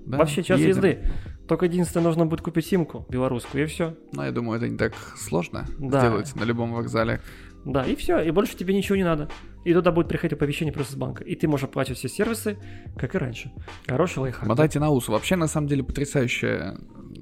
[0.06, 0.70] Да, Вообще час едем.
[0.70, 1.10] езды.
[1.48, 3.96] Только единственное, нужно будет купить симку белорусскую, и все.
[4.12, 5.98] Но я думаю, это не так сложно Да.
[6.00, 7.20] сделать на любом вокзале.
[7.64, 8.20] Да, и все.
[8.20, 9.28] И больше тебе ничего не надо.
[9.64, 11.22] И туда будет приходить оповещение просто с банка.
[11.24, 12.58] И ты можешь оплачивать все сервисы,
[12.96, 13.52] как и раньше.
[13.86, 14.48] Хороший лайфхак.
[14.48, 15.08] Мотайте на ус.
[15.08, 16.76] Вообще, на самом деле, потрясающе.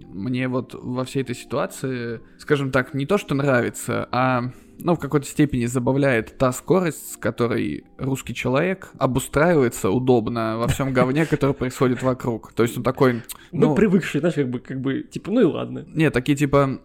[0.09, 4.51] Мне вот во всей этой ситуации, скажем так, не то, что нравится, а
[4.83, 10.93] ну, в какой-то степени забавляет та скорость, с которой русский человек обустраивается удобно во всем
[10.95, 12.53] говне, который происходит вокруг.
[12.53, 13.15] То есть он такой,
[13.53, 15.85] Мы ну, привыкшие, знаешь, как бы, как бы, типа, ну и ладно.
[15.87, 16.81] не, такие типа,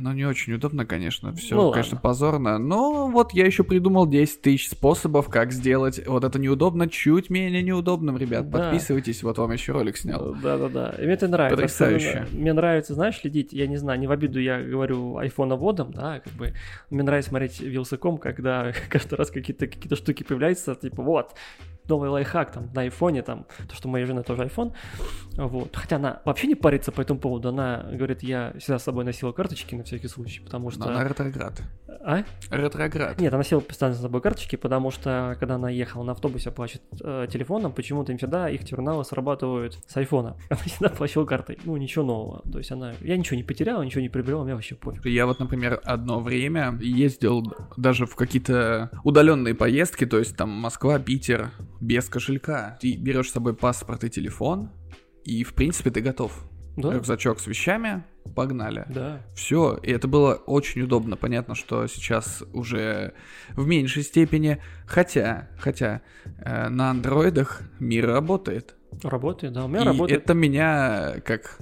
[0.00, 4.42] ну, не очень удобно, конечно, все, Ну, конечно, позорно, но вот я еще придумал 10
[4.42, 9.72] тысяч способов, как сделать вот это неудобно чуть менее неудобным, ребят, подписывайтесь, вот вам еще
[9.72, 10.34] ролик снял.
[10.42, 10.94] Да, да, да.
[10.98, 11.56] И мне это нравится.
[11.56, 12.26] Потрясающе.
[12.32, 16.32] Мне нравится, знаешь, следить, я не знаю, не в обиду я говорю айфоноводом, да, как
[16.34, 16.52] бы.
[16.90, 21.34] Мне нравится смотреть Вилсаком, когда каждый раз какие-то какие штуки появляются, типа, вот,
[21.88, 24.72] новый лайфхак там на айфоне, там, то, что у моей жены тоже iPhone,
[25.36, 25.76] вот.
[25.76, 29.32] Хотя она вообще не парится по этому поводу, она говорит, я всегда с собой носила
[29.32, 30.80] карточки на всякий случай, потому что...
[30.80, 31.62] Но она ретроград.
[32.06, 32.24] А?
[32.50, 33.20] Ретроград.
[33.20, 36.82] Нет, она носила постоянно с собой карточки, потому что, когда она ехала на автобусе оплачивать
[37.02, 40.36] э, телефоном, почему-то им всегда их терминалы срабатывают с айфона.
[40.50, 41.58] Она всегда оплачивала картой.
[41.64, 42.42] Ну, ничего нового.
[42.50, 42.92] То есть она...
[43.00, 45.04] Я ничего не потеряла, ничего не приобрела, мне вообще пофиг.
[45.06, 47.42] Я вот, например, одно время ездил
[47.76, 52.78] даже в какие-то удаленные поездки, то есть там Москва, Питер, без кошелька.
[52.80, 54.70] Ты берешь с собой паспорт и телефон,
[55.24, 56.32] и в принципе ты готов.
[56.76, 56.92] Да?
[56.92, 58.84] Рюкзачок с вещами, погнали.
[58.90, 59.22] Да.
[59.34, 61.16] Все, и это было очень удобно.
[61.16, 63.14] Понятно, что сейчас уже
[63.54, 64.62] в меньшей степени.
[64.86, 66.02] Хотя, хотя
[66.38, 68.74] э, на андроидах мир работает.
[69.02, 69.64] Работает, да.
[69.64, 70.22] У меня и работает.
[70.22, 71.58] это меня как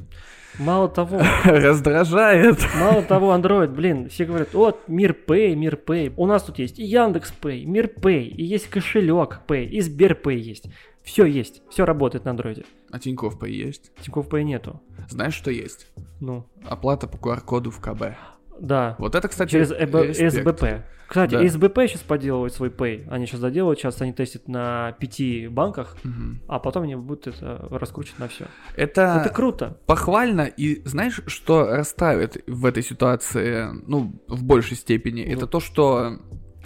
[0.59, 2.59] Мало того, раздражает.
[2.79, 6.13] мало того, Android, блин, все говорят, вот, Мир Pay, Мир Pay.
[6.17, 10.19] У нас тут есть и Яндекс Pay, Мир Pay, и есть кошелек Pay, и Сбер
[10.23, 10.69] Pay есть.
[11.03, 12.65] Все есть, все работает на андроиде.
[12.91, 13.93] А Тинькофф Pay есть?
[14.01, 14.81] Тинькофф Pay нету.
[15.09, 15.89] Знаешь, что есть?
[16.21, 18.17] Ну, Оплата по QR-коду в КБ.
[18.61, 18.97] Да.
[18.99, 20.15] Вот это, кстати, Через ЭБ-.
[20.31, 20.85] СБП.
[21.07, 21.49] Кстати, Да.
[21.49, 23.07] СБП сейчас поделывает свой Pay.
[23.11, 26.41] Они сейчас доделают, сейчас они тестят на пяти банках, Мгм.
[26.49, 28.47] а потом они будут это раскручивать на все.
[28.75, 29.77] Это, Это круто.
[29.87, 35.33] похвально, и знаешь, что расставит в этой ситуации, ну, в большей степени, Ну.
[35.37, 36.19] это то, что,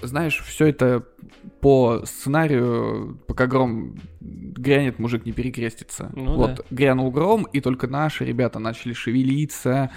[0.03, 1.05] знаешь, все это
[1.61, 6.11] по сценарию, пока гром грянет, мужик не перекрестится.
[6.15, 6.63] Ну вот да.
[6.71, 9.91] грянул гром, и только наши ребята начали шевелиться.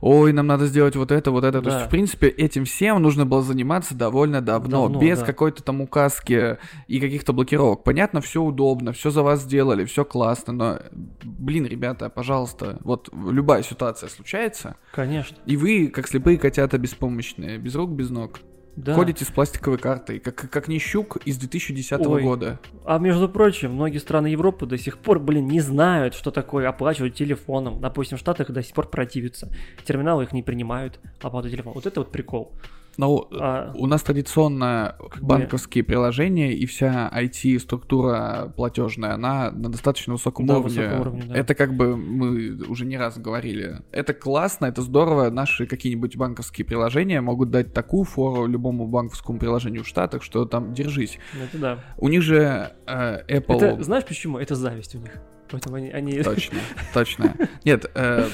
[0.00, 1.60] Ой, нам надо сделать вот это, вот это.
[1.60, 1.76] То Да.
[1.76, 5.26] есть, в принципе, этим всем нужно было заниматься довольно давно, Давно, без да.
[5.26, 7.84] какой-то там указки и каких-то блокировок.
[7.84, 10.80] Понятно, все удобно, все за вас сделали, все классно, но,
[11.22, 15.36] блин, ребята, пожалуйста, вот любая ситуация случается, Конечно.
[15.46, 18.40] и вы, как слепые котята беспомощные, без рук, без ног,
[18.76, 18.94] Да.
[18.94, 22.22] Ходите с пластиковой картой, как, как Нищук из 2010 Ой.
[22.22, 22.58] года.
[22.84, 27.14] А между прочим, многие страны Европы до сих пор, блин, не знают, что такое оплачивать
[27.14, 27.80] телефоном.
[27.80, 29.48] Допустим, в Штатах до сих пор противятся.
[29.84, 31.74] Терминалы их не принимают, оплату телефона.
[31.74, 32.52] Вот это вот прикол.
[32.96, 40.46] Но А, у нас традиционно банковские приложения и вся IT-структура платежная, она на достаточно высоком
[40.46, 40.80] Да, уровне.
[40.80, 41.36] высоком уровне, да.
[41.36, 43.82] Это как бы мы уже не раз говорили.
[43.92, 45.30] Это классно, это здорово.
[45.30, 50.72] Наши какие-нибудь банковские приложения могут дать такую фору любому банковскому приложению в Штатах, что там
[50.74, 51.18] держись.
[51.42, 51.78] это да.
[51.98, 53.56] У них же э, Apple...
[53.56, 54.38] Это, знаешь почему?
[54.38, 55.12] Это зависть у них.
[55.50, 56.58] Поэтому они, они, Точно,
[56.94, 57.34] точно.
[57.64, 58.26] Нет, э,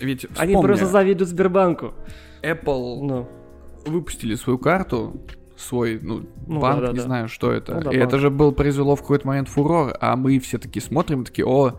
[0.00, 1.94] ведь они вспомни, просто завидуют Сбербанку.
[2.42, 3.28] Apple Ну,
[3.86, 5.20] выпустили свою карту,
[5.56, 7.02] свой, ну, Ну банк, да, да, не да.
[7.04, 7.74] знаю, что это.
[7.74, 8.08] Ну да, и банк.
[8.08, 11.78] это же был произвело в какой-то момент фурор, а мы все таки смотрим, такие, о,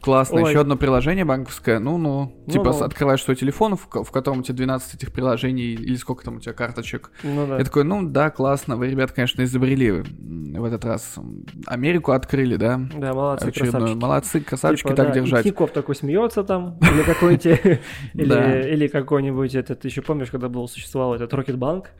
[0.00, 0.50] классно, Ой.
[0.50, 2.32] еще одно приложение банковское, ну-ну.
[2.46, 2.84] Ну, типа ну.
[2.84, 6.40] открываешь свой телефон, в, в котором у тебя 12 этих приложений, или сколько там у
[6.40, 7.10] тебя карточек.
[7.22, 7.58] ну да.
[7.58, 11.16] Я такой, ну да, классно, вы, ребят, конечно, изобрели в этот раз.
[11.66, 12.80] Америку открыли, да?
[12.96, 13.72] Да, молодцы, Очередную.
[13.72, 14.02] красавчики.
[14.02, 15.44] Молодцы, красавчики, Типа, так да, и держать.
[15.44, 17.80] Тинькофф такой смеется там, или какой-нибудь,
[18.14, 18.60] Да.
[18.60, 21.90] или, какой-нибудь этот, еще помнишь, когда был, существовал этот Рокетбанк,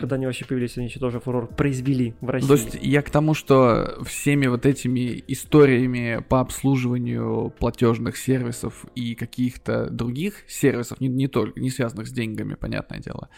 [0.00, 2.48] когда они вообще появились, они еще тоже фурор произвели в России.
[2.48, 9.14] То есть я к тому, что всеми вот этими историями по обслуживанию платежных сервисов и
[9.14, 13.30] каких-то других сервисов, не, не только, не связанных с деньгами, понятное дело,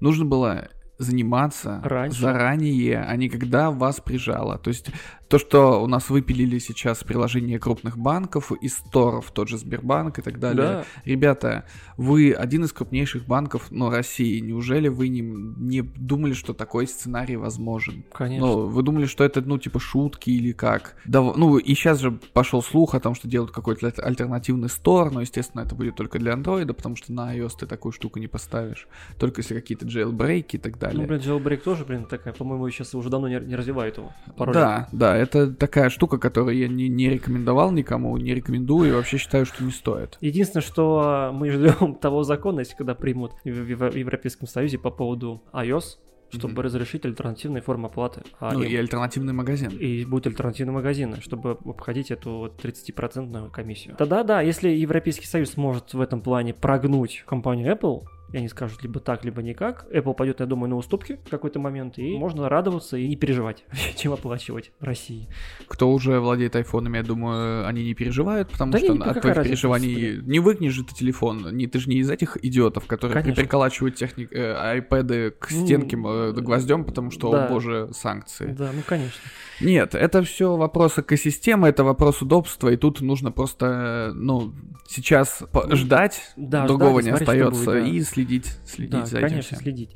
[0.00, 2.20] нужно было заниматься Раньше.
[2.20, 4.58] заранее, а не когда вас прижало.
[4.58, 4.86] То есть
[5.28, 10.22] то, что у нас выпилили сейчас приложение крупных банков, из сторов, тот же Сбербанк и
[10.22, 10.62] так далее.
[10.62, 11.64] Да, Ребята,
[11.96, 14.40] вы один из крупнейших банков ну, России.
[14.40, 18.04] Неужели вы не, не думали, что такой сценарий возможен?
[18.12, 18.46] конечно.
[18.46, 20.96] Ну, вы думали, что это, ну, типа, шутки или как?
[21.04, 25.10] Да, ну, и сейчас же пошел слух о том, что делают какой-то аль- альтернативный стор,
[25.12, 28.28] но, естественно, это будет только для андроида, потому что на iOS ты такую штуку не
[28.28, 28.88] поставишь.
[29.18, 31.00] Только если какие-то jailbreak и так далее.
[31.00, 34.12] Ну, блин, jailbreak тоже, блин, такая, по-моему, сейчас уже давно не, не развивают его.
[34.36, 34.54] пароль.
[34.54, 39.18] Да, да, это такая штука, которую я не, не рекомендовал никому, не рекомендую и вообще
[39.18, 40.16] считаю, что не стоит.
[40.20, 44.90] Единственное, что мы ждем того закона, если когда примут в, в- в Европейском Союзе по
[44.90, 45.98] поводу iOS,
[46.30, 46.60] чтобы Мгм.
[46.62, 48.20] разрешить альтернативные формы оплаты.
[48.38, 49.70] А ну, им- и альтернативный магазин.
[49.70, 53.96] и будут альтернативные магазины, чтобы обходить эту вот 30% комиссию.
[53.96, 58.02] Тогда да, если Европейский Союз может в этом плане прогнуть компанию Apple,
[58.32, 61.58] и они скажут либо так, либо никак, Apple пойдет, я думаю, на уступки в какой-то
[61.58, 63.64] момент, и можно радоваться и не переживать,
[63.96, 65.28] чем оплачивать в России.
[65.66, 69.36] Кто уже владеет айфонами, я думаю, они не переживают, потому Да что не, от твоих
[69.36, 70.30] разница, переживаний господи.
[70.30, 71.56] не выкинешь же ты телефон.
[71.56, 73.42] Не, ты же не из этих идиотов, которые Конечно.
[73.42, 77.46] приколачивают техник, э, айпэды к Ну, стенке э, гвоздем, потому что, да.
[77.46, 78.46] о боже, санкции.
[78.52, 79.20] Да, ну конечно.
[79.60, 84.52] Нет, это все вопрос экосистемы, это вопрос удобства, и тут нужно просто, ну,
[84.88, 87.88] сейчас по- ждать, Да, другого ждать не смотреть, остается, будет, да.
[87.88, 89.58] и следить, следить Да, за этим конечно, всем.
[89.58, 89.94] следить.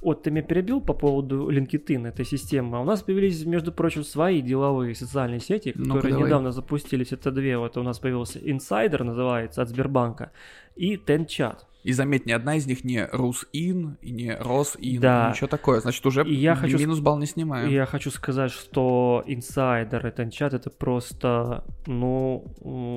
[0.00, 2.76] Вот, ты меня перебил по поводу LinkedIn, этой системы.
[2.78, 6.26] А у нас появились, между прочим, свои деловые социальные сети, которые давай.
[6.26, 7.12] недавно запустились.
[7.12, 7.56] Это две.
[7.56, 10.32] Вот у нас появился Insider, называется, от Сбербанка,
[10.74, 11.58] и TenChat.
[11.82, 15.30] И заметь, ни одна из них не Русин и не Росин, Да.
[15.30, 15.80] ничего такое.
[15.80, 17.68] Значит, уже И я хочу минус балл не снимаем.
[17.68, 22.44] И я хочу сказать, что Insider и TenChat это просто, ну,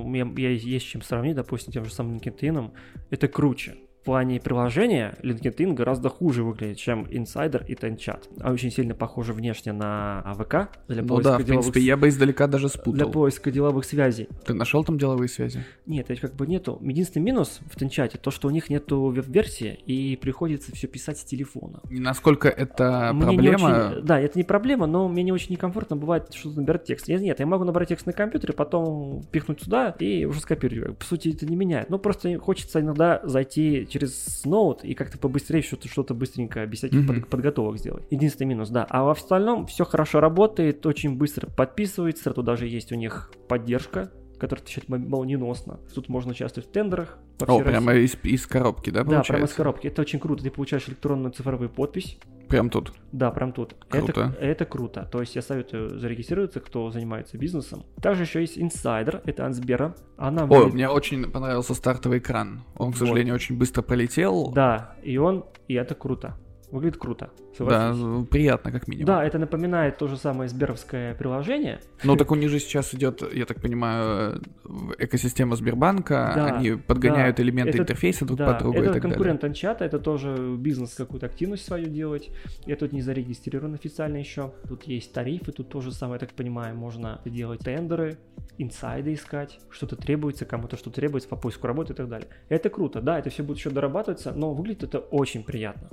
[0.06, 2.72] меня я есть чем сравнить, допустим, тем же самым LinkedIn.
[3.10, 3.76] Это круче.
[4.06, 8.20] В плане приложения LinkedIn гораздо хуже выглядит, чем Insider и TenChat.
[8.40, 11.98] А очень сильно похожи внешне на АВК для Ну поиска да, в деловых принципе, я
[11.98, 13.10] бы издалека даже для спутал.
[13.12, 14.30] поиска деловых связей.
[14.46, 15.66] Ты нашел там деловые связи?
[15.88, 16.78] Нет, это как бы нету.
[16.84, 21.24] Единственный минус в TenChat то, что у них нету веб-версии и приходится все писать с
[21.24, 21.80] телефона.
[21.90, 23.90] И насколько это Мне не проблема?
[23.96, 27.08] очень- да, это не проблема, но мне не очень некомфортно бывает что-то набирать текст.
[27.08, 30.96] Нет, нет, я могу набрать текст на компьютере, потом пихнуть сюда и уже скопировать.
[30.96, 31.90] По сути, это не меняет.
[31.90, 37.00] Но просто хочется иногда зайти через ноут и как-то побыстрее что-то, что-то быстренько, без всяких
[37.00, 37.22] Мгм.
[37.22, 38.04] под- подготовок сделать.
[38.12, 38.86] Единственный минус, да.
[38.90, 42.32] А во остальном все хорошо работает, очень быстро подписывается.
[42.32, 45.80] Тут даже есть у них поддержка которая отвечает мол- молниеносно.
[45.94, 47.18] Тут можно участвовать в тендерах.
[47.40, 49.56] О, прямо из, из коробки, да, Да, прямо из получается?
[49.58, 49.88] коробки.
[49.88, 50.44] Это очень круто.
[50.44, 52.18] Ты получаешь электронную цифровую подпись.
[52.48, 52.94] Прям тут.
[53.12, 53.76] Да, прям тут.
[53.90, 54.12] Круто.
[54.12, 55.10] Это, это круто.
[55.12, 57.84] То есть я советую зарегистрироваться, кто занимается бизнесом.
[58.02, 59.96] Также еще есть инсайдер, это Ансбера.
[60.16, 62.64] Она О, выглядит- мне очень понравился стартовый экран.
[62.78, 63.00] Он, к Вот.
[63.00, 64.52] сожалению, очень быстро пролетел.
[64.52, 66.38] Да, и он, и это круто.
[66.76, 67.30] Выглядит круто.
[67.58, 68.28] Да, согласись.
[68.30, 69.06] приятно, как минимум.
[69.06, 71.80] Да, это напоминает то же самое сберовское приложение.
[72.04, 76.34] Ну, так у них же сейчас идет, я так понимаю, в- экосистема Сбербанка.
[76.36, 77.44] Да, Они подгоняют да.
[77.44, 79.14] элементы Это- интерфейса друг да, под друга и это так далее.
[79.16, 82.30] конкурент Анчата, это тоже бизнес какую-то активность свою делать.
[82.66, 84.52] Я тут не зарегистрирован официально еще.
[84.68, 88.18] Тут есть тарифы, тут тоже самое, я так понимаю, можно делать тендеры,
[88.58, 92.28] инсайды искать, что-то требуется, кому-то что требуется по поиску работы и так далее.
[92.50, 95.90] Это круто, да, это все будет еще дорабатываться, но выглядит это очень приятно.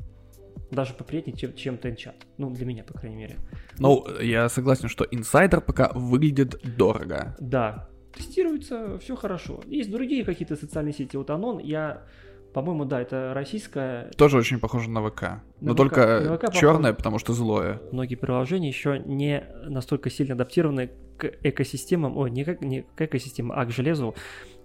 [0.72, 2.16] Даже поприятнее, чем, чем Тенчат.
[2.38, 3.36] Ну, для меня, по крайней мере.
[3.78, 7.36] Ну, я согласен, что инсайдер пока выглядит дорого.
[7.38, 9.60] Да, тестируется, все хорошо.
[9.66, 11.16] Есть другие какие-то социальные сети.
[11.16, 12.04] Вот Анон, я
[12.52, 14.10] по-моему, да, это российская.
[14.16, 15.22] Тоже очень похоже на ВК.
[15.22, 15.76] На но ВК.
[15.78, 17.80] только На ВК черное, потому что злое.
[17.92, 23.58] Многие приложения еще не настолько сильно адаптированы к экосистемам, ой, не, как, не к экосистемам,
[23.58, 24.14] а к железу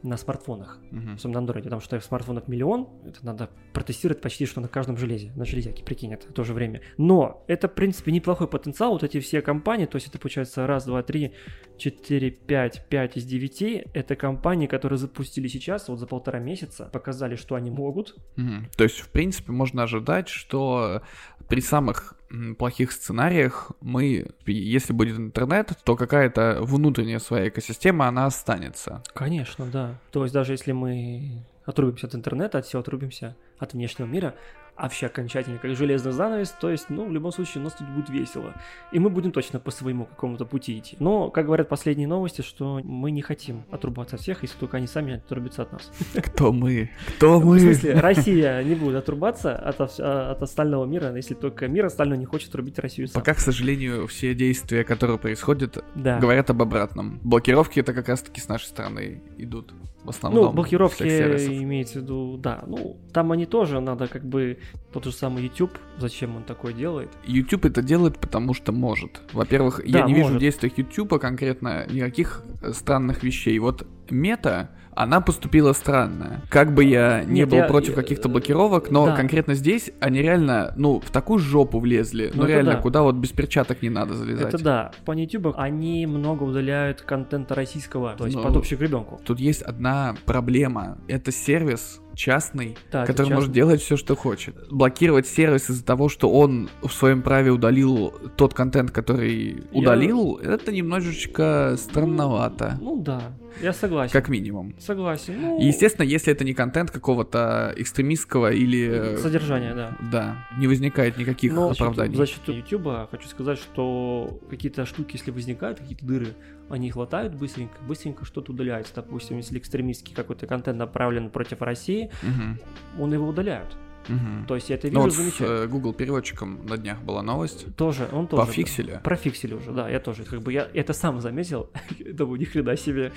[0.03, 0.79] на смартфонах.
[0.91, 1.15] Мгм.
[1.15, 5.31] Особенно на Android, потому что смартфонов миллион, это надо протестировать почти что на каждом железе,
[5.35, 6.81] на железяке, прикинь, это в то же время.
[6.97, 10.85] Но это, в принципе, неплохой потенциал, вот эти все компании, то есть это получается раз,
[10.85, 11.33] два, три,
[11.77, 17.35] четыре, пять, пять из девяти, это компании, которые запустили сейчас, вот за полтора месяца, показали,
[17.35, 18.67] что они могут, Мгм.
[18.75, 21.01] То есть, в принципе, можно ожидать, что
[21.47, 22.16] при самых
[22.57, 29.03] плохих сценариях мы, если будет интернет, то какая-то внутренняя своя экосистема, она останется.
[29.13, 29.99] Конечно, да.
[30.11, 34.35] То есть даже если мы отрубимся от интернета, от всего отрубимся от внешнего мира,
[34.83, 38.09] вообще окончательно как железный занавес, то есть, ну, в любом случае у нас тут будет
[38.09, 38.53] весело.
[38.91, 40.95] И мы будем точно по своему какому-то пути идти.
[40.99, 44.87] Но, как говорят последние новости, что мы не хотим отрубаться от всех, если только они
[44.87, 45.91] сами отрубятся от нас.
[46.15, 46.89] Кто мы?
[47.17, 47.59] Кто В мы?
[47.59, 52.53] смысле, Россия не будет отрубаться от, от остального мира, если только мир остальной не хочет
[52.55, 53.21] рубить Россию сам.
[53.21, 56.19] Пока, к сожалению, все действия, которые происходят, Да.
[56.19, 57.19] говорят об обратном.
[57.23, 59.73] Блокировки это как раз-таки с нашей стороны идут.
[60.03, 60.45] В основном.
[60.45, 62.63] Ну, блокировки имеется в виду, да.
[62.65, 64.57] Ну, там они тоже, надо как бы,
[64.93, 67.09] тот же самый YouTube, зачем он такое делает?
[67.25, 69.21] YouTube это делает, потому что может.
[69.33, 70.37] Во-первых, я Да, не вижу может.
[70.37, 73.59] в действиях YouTube конкретно никаких э, странных вещей.
[73.59, 76.41] Вот мета, она поступила странно.
[76.49, 79.15] Как бы я не Нет, был я- против я- каких-то блокировок, но да.
[79.15, 82.31] конкретно здесь они реально, ну, в такую жопу влезли.
[82.33, 82.81] Ну, Ну, реально, да.
[82.81, 84.53] куда вот без перчаток не надо залезать.
[84.55, 84.91] Это да.
[85.05, 89.21] По YouTube они много удаляют контента российского, то есть Ну, под общую гребенку.
[89.23, 90.97] Тут есть одна проблема.
[91.07, 93.53] Это сервис частный, это который может частный.
[93.53, 94.55] делать все, что хочет.
[94.71, 100.35] Блокировать сервис из-за того, что он в своем праве удалил тот контент, который Я- удалил,
[100.37, 102.77] это немножечко странновато.
[102.81, 103.21] Ну да,
[103.61, 104.11] я согласен.
[104.13, 104.75] Как минимум.
[104.79, 105.35] Согласен.
[105.39, 109.17] Ну, естественно, если это не контент какого-то экстремистского или...
[109.21, 109.97] Содержание, да.
[110.11, 112.13] Да, не возникает никаких Но оправданий.
[112.13, 116.27] в защиту YouTube хочу сказать, что какие-то штуки, если возникают, какие-то дыры,
[116.69, 118.93] они их латают быстренько, быстренько что-то удаляется.
[118.95, 122.59] Допустим, если экстремистский какой-то контент направлен против России, Мгм,
[122.99, 123.75] он его удаляет.
[124.07, 124.45] мгм.
[124.47, 125.63] То есть я это Ну вижу, вот с замечаю.
[125.63, 127.73] э, Google переводчиком на днях была новость.
[127.75, 128.45] Тоже, он тоже.
[128.45, 128.99] Пофиксили.
[129.03, 130.23] Профиксили уже, да, я тоже.
[130.23, 131.69] Как бы я это сам заметил.
[132.13, 133.11] Думаю, ни хрена себе.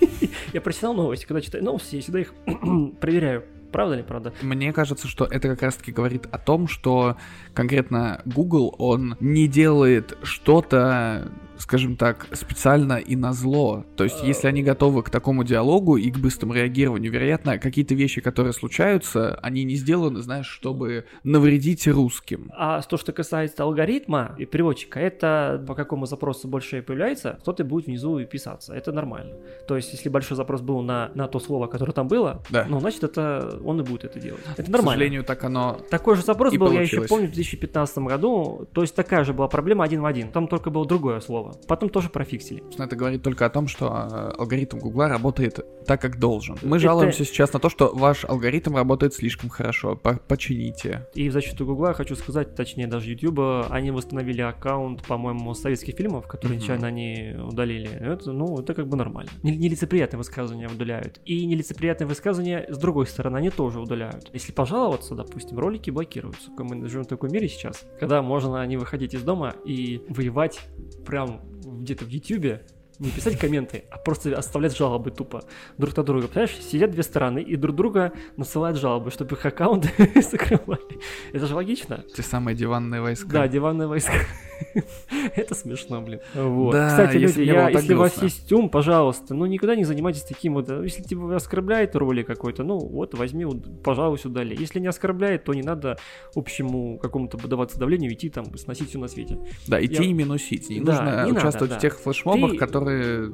[0.52, 2.34] Я прочитал новости, когда читаю новости, я всегда их
[3.00, 3.44] проверяю.
[3.72, 4.32] Правда ли, правда?
[4.42, 7.16] Мне кажется, что это как раз-таки говорит о том, что
[7.54, 13.84] конкретно Google, он не делает что-то, скажем так, специально и на зло.
[13.96, 18.20] То есть, если они готовы к такому диалогу и к быстрому реагированию, вероятно, какие-то вещи,
[18.20, 22.50] которые случаются, они не сделаны, знаешь, чтобы навредить русским.
[22.56, 27.86] А то, что касается алгоритма и переводчика, это по какому запросу больше появляется, кто-то будет
[27.86, 28.74] внизу и писаться.
[28.74, 29.34] Это нормально.
[29.66, 32.66] То есть, если большой запрос был на, на то слово, которое там было, Да.
[32.68, 34.40] ну, значит, это он и будет это делать.
[34.52, 34.90] Это К нормально.
[34.92, 35.78] сожалению, так оно...
[35.90, 37.08] Такой же запрос был, я еще получилось.
[37.10, 38.68] помню, в 2015 году.
[38.72, 40.30] То есть такая же была проблема один в один.
[40.30, 41.45] Там только было другое слово.
[41.68, 42.62] Потом тоже профиксили.
[42.78, 46.56] Это говорит только о том, что э, алгоритм Гугла работает так, как должен.
[46.62, 49.96] Мы Это- жалуемся сейчас на то, что ваш алгоритм работает слишком хорошо.
[49.96, 51.06] По- Почините.
[51.14, 56.26] И в защиту Гугла хочу сказать, точнее даже Ютуба, они восстановили аккаунт, по-моему, советских фильмов,
[56.26, 57.88] которые нечаянно они удалили.
[57.88, 59.30] Это, ну, это как бы нормально.
[59.42, 61.20] Не- Нелицеприятные высказывания удаляют.
[61.24, 64.30] И нелицеприятные высказывания с другой стороны они тоже удаляют.
[64.32, 66.50] Если пожаловаться, допустим, ролики блокируются.
[66.58, 70.60] Мы живем в таком мире сейчас, когда можно не выходить из дома и воевать
[71.06, 72.66] прям где-то в Ютубе,
[72.98, 75.44] не писать комменты, а просто оставлять жалобы тупо
[75.76, 76.28] друг на друга.
[76.28, 79.90] Понимаешь, сидят две стороны и друг друга насылают жалобы, чтобы их аккаунты
[80.22, 81.00] закрывали.
[81.32, 82.04] Это же логично.
[82.14, 83.28] Те самые диванные войска.
[83.28, 84.12] Да, диванные войска.
[85.34, 86.20] Это смешно, блин.
[86.34, 86.72] Вот.
[86.72, 90.22] Да, Кстати, если люди, я, если у вас есть ум, пожалуйста, ну никогда не занимайтесь
[90.22, 90.68] таким вот.
[90.68, 93.46] э, Если тебя оскорбляет ролик какой-то, ну вот возьми,
[93.84, 94.56] пожалуйста, удали.
[94.58, 95.98] Если не оскорбляет, то не надо
[96.34, 99.38] общему какому-то поддаваться давлению, идти там сносить все на свете.
[99.66, 100.68] Да, идти Я- и минусить.
[100.70, 101.78] Не Да, нужно не надо, участвовать да.
[101.78, 103.30] в тех флешмобах, Ты- которые...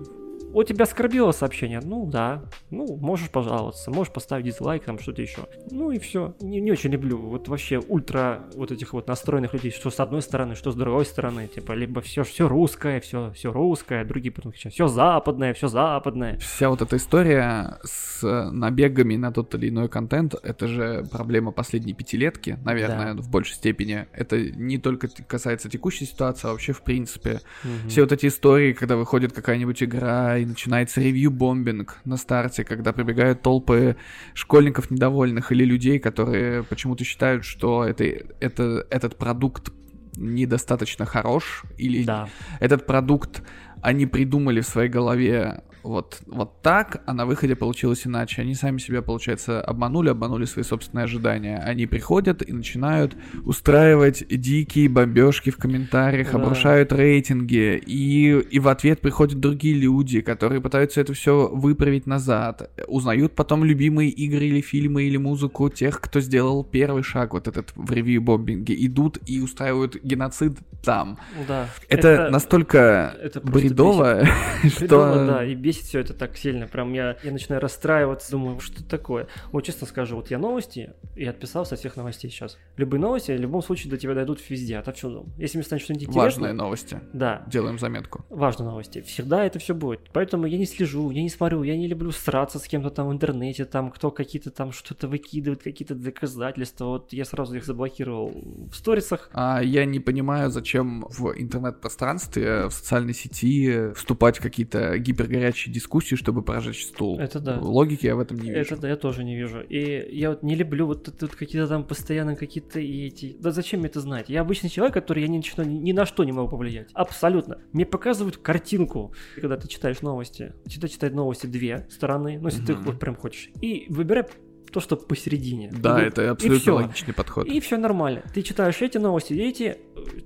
[0.55, 1.81] У тебя оскорбило сообщение?
[1.83, 2.43] Ну да.
[2.71, 5.47] Ну, можешь пожаловаться, можешь поставить дизлайк, там что-то еще.
[5.71, 6.35] Ну и все.
[6.41, 10.21] Не, не очень люблю вот вообще ультра вот этих вот настроенных людей, что с одной
[10.21, 11.47] стороны, что с другой стороны.
[11.47, 16.39] Типа, либо все, все русское, все, все русское, другие потом кричат, все западное, все западное.
[16.39, 21.95] Вся вот эта история с набегами на тот или иной контент, это же проблема последней
[21.95, 24.07] пятилетки, наверное, в большей степени.
[24.13, 27.41] Это не только касается текущей ситуации, а вообще в принципе.
[27.65, 27.89] Мгм.
[27.89, 33.43] Все вот эти истории, когда выходит какая-нибудь игра и начинается ревью-бомбинг на старте, когда прибегают
[33.43, 33.97] толпы
[34.35, 38.05] школьников недовольных или людей, которые почему-то считают, что это,
[38.41, 39.73] это, этот продукт
[40.17, 42.29] недостаточно хорош, или Да.
[42.61, 43.43] этот продукт
[43.81, 48.43] они придумали в своей голове вот, вот так, а на выходе получилось иначе.
[48.43, 51.59] Они сами себя, получается, обманули, обманули свои собственные ожидания.
[51.59, 56.39] Они приходят и начинают устраивать дикие бомбежки в комментариях, Да.
[56.39, 62.71] обрушают рейтинги, и, и в ответ приходят другие люди, которые пытаются это все выправить назад,
[62.87, 67.73] узнают потом любимые игры или фильмы или музыку тех, кто сделал первый шаг вот этот
[67.75, 71.19] в ревью-бомбинге, идут и устраивают геноцид там.
[71.49, 71.69] Да.
[71.89, 74.27] Это, настолько это бредово,
[74.63, 75.27] Бредово, что...
[75.27, 76.67] да, и бесит все это так сильно.
[76.67, 79.29] Прям я, я начинаю расстраиваться, думаю, что такое.
[79.51, 82.59] Вот честно скажу, вот я новости, и отписал со всех новостей сейчас.
[82.77, 85.27] Любые новости в любом случае до тебя дойдут везде, отовсюду.
[85.39, 86.23] Если мне станет что-нибудь интересно...
[86.23, 87.01] Важные новости.
[87.13, 88.25] Да, Делаем заметку.
[88.31, 89.03] важные новости.
[89.03, 90.11] Всегда это все будет.
[90.13, 93.13] Поэтому я не слежу, я не смотрю, я не люблю сраться с кем-то там в
[93.13, 96.87] интернете, там кто какие-то там что-то выкидывает, какие-то доказательства.
[96.87, 98.33] Вот я сразу их заблокировал
[98.71, 99.31] в сторисах.
[99.33, 106.15] А я не понимаю, зачем в интернет-пространстве, в социальной сети вступать в какие-то гипергорячие дискуссии,
[106.17, 107.19] чтобы прожечь стул.
[107.19, 107.59] Это да.
[107.61, 108.61] Логики я в этом не вижу.
[108.61, 109.61] Это да, я тоже не вижу.
[109.61, 113.37] И я вот не люблю вот это вот какие-то там постоянно какие-то и эти...
[113.39, 114.29] Да зачем мне это знать?
[114.29, 116.89] Я обычный человек, который я ни, на что- ни на что не могу повлиять.
[116.95, 117.59] Абсолютно.
[117.73, 120.53] Мне показывают картинку, когда ты читаешь новости.
[120.67, 122.83] Всегда читать новости две стороны, ну если ты Мгм.
[122.85, 123.51] вот прям хочешь.
[123.61, 124.25] И выбирай
[124.73, 125.71] то, что посередине.
[125.71, 126.75] Да, И- это и абсолютно всё.
[126.77, 127.47] логичный подход.
[127.47, 128.23] И все нормально.
[128.33, 129.77] Ты читаешь эти новости, и эти...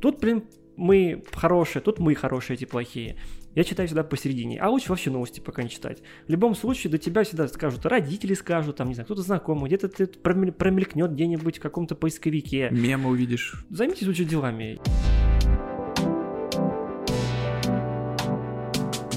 [0.01, 0.45] Тут, блин,
[0.77, 3.16] мы хорошие, тут мы хорошие, эти плохие.
[3.55, 4.61] Я читаю всегда посередине.
[4.61, 6.03] А лучше вообще новости пока не читать.
[6.27, 9.89] В любом случае, до тебя всегда скажут, родители скажут, там, не знаю, кто-то знакомый, где-то
[9.89, 12.68] ты промель- промелькнет где-нибудь в каком-то поисковике.
[12.70, 13.64] Мемы увидишь.
[13.70, 14.79] Займитесь лучше делами.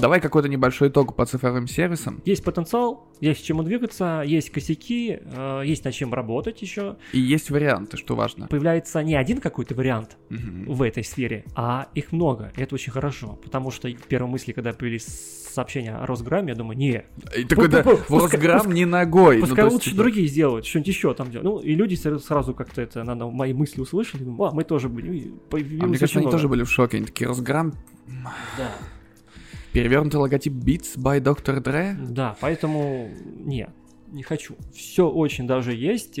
[0.00, 2.22] Давай какой-то небольшой итог по цифровым сервисам.
[2.24, 6.96] Есть потенциал, есть к чему двигаться, есть косяки, э, есть над чем работать еще.
[7.12, 8.46] И есть варианты, что важно.
[8.46, 10.72] Появляется не один какой-то вариант, Мгм.
[10.72, 14.72] в этой сфере, а их много, и это очень хорошо, потому что первые мысли, когда
[14.72, 15.06] появились
[15.52, 17.04] сообщения о Росграме, я думаю, не,
[17.36, 19.38] И такой, да, Пу- пу- в пускай- Росграм пускай- не ногой.
[19.38, 21.44] Ну, пускай лучше другие сделают, что-нибудь еще там делают.
[21.44, 24.88] Ну, и люди сра- сразу как-то это, надо, мои мысли услышали, думаю, а, мы тоже
[24.88, 25.12] будем.
[25.12, 26.96] И А мне кажется, они тоже были в шоке.
[26.98, 27.74] Они такие, Росграм,
[28.56, 28.70] Да,
[29.72, 31.62] перевернутый логотип Beats by Dr.
[31.62, 31.94] Dre.
[31.94, 33.68] да, поэтому не,
[34.08, 34.56] не хочу.
[34.74, 36.18] Все очень даже есть,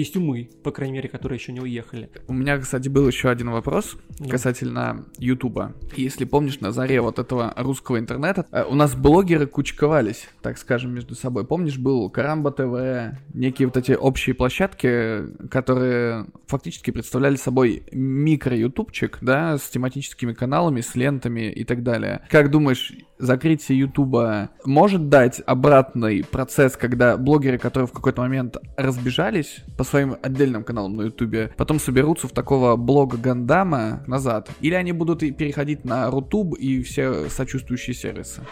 [0.00, 2.10] есть умы, по крайней мере, которые еще не уехали.
[2.26, 4.28] У меня, кстати, был еще один вопрос Ну.
[4.28, 5.74] касательно Ютуба.
[5.96, 10.92] Если помнишь, на заре вот этого русского интернета э, у нас блогеры кучковались, так скажем,
[10.94, 11.46] между собой.
[11.46, 19.58] Помнишь, был Карамба ТВ, некие вот эти общие площадки, которые фактически представляли собой микро-ютубчик, да,
[19.58, 22.22] с тематическими каналами, с лентами и так далее.
[22.30, 29.62] Как думаешь, закрытие Ютуба может дать обратный процесс, когда блогеры, которые в какой-то момент разбежались
[29.76, 34.50] по своим отдельным каналам на Ютубе, потом соберутся в такого блога Гандама назад?
[34.60, 38.42] Или они будут и переходить на Рутуб и все сочувствующие сервисы?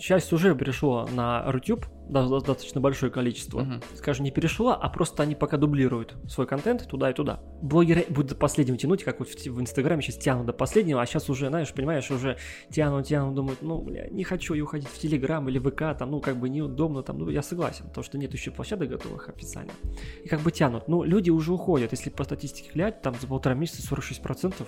[0.00, 3.60] Часть уже перешло на Рутюб, да- достаточно большое количество.
[3.60, 3.82] Мгм.
[3.94, 7.40] Скажем, не перешла, а просто они пока дублируют свой контент туда и туда.
[7.62, 11.06] Блогеры будут до последнего тянуть, как вот в, в Инстаграме сейчас тянут до последнего, а
[11.06, 12.36] сейчас уже, знаешь, понимаешь, уже
[12.70, 16.20] тянут, тянут, думают, ну, бля, не хочу я уходить в Телеграм или ВК, там, ну,
[16.20, 19.72] как бы неудобно, там, ну, я согласен, потому что нет еще площадок готовых официально.
[20.24, 20.88] И как бы тянут.
[20.88, 24.66] Ну, люди уже уходят, если по статистике глядь, там за полтора месяца 46%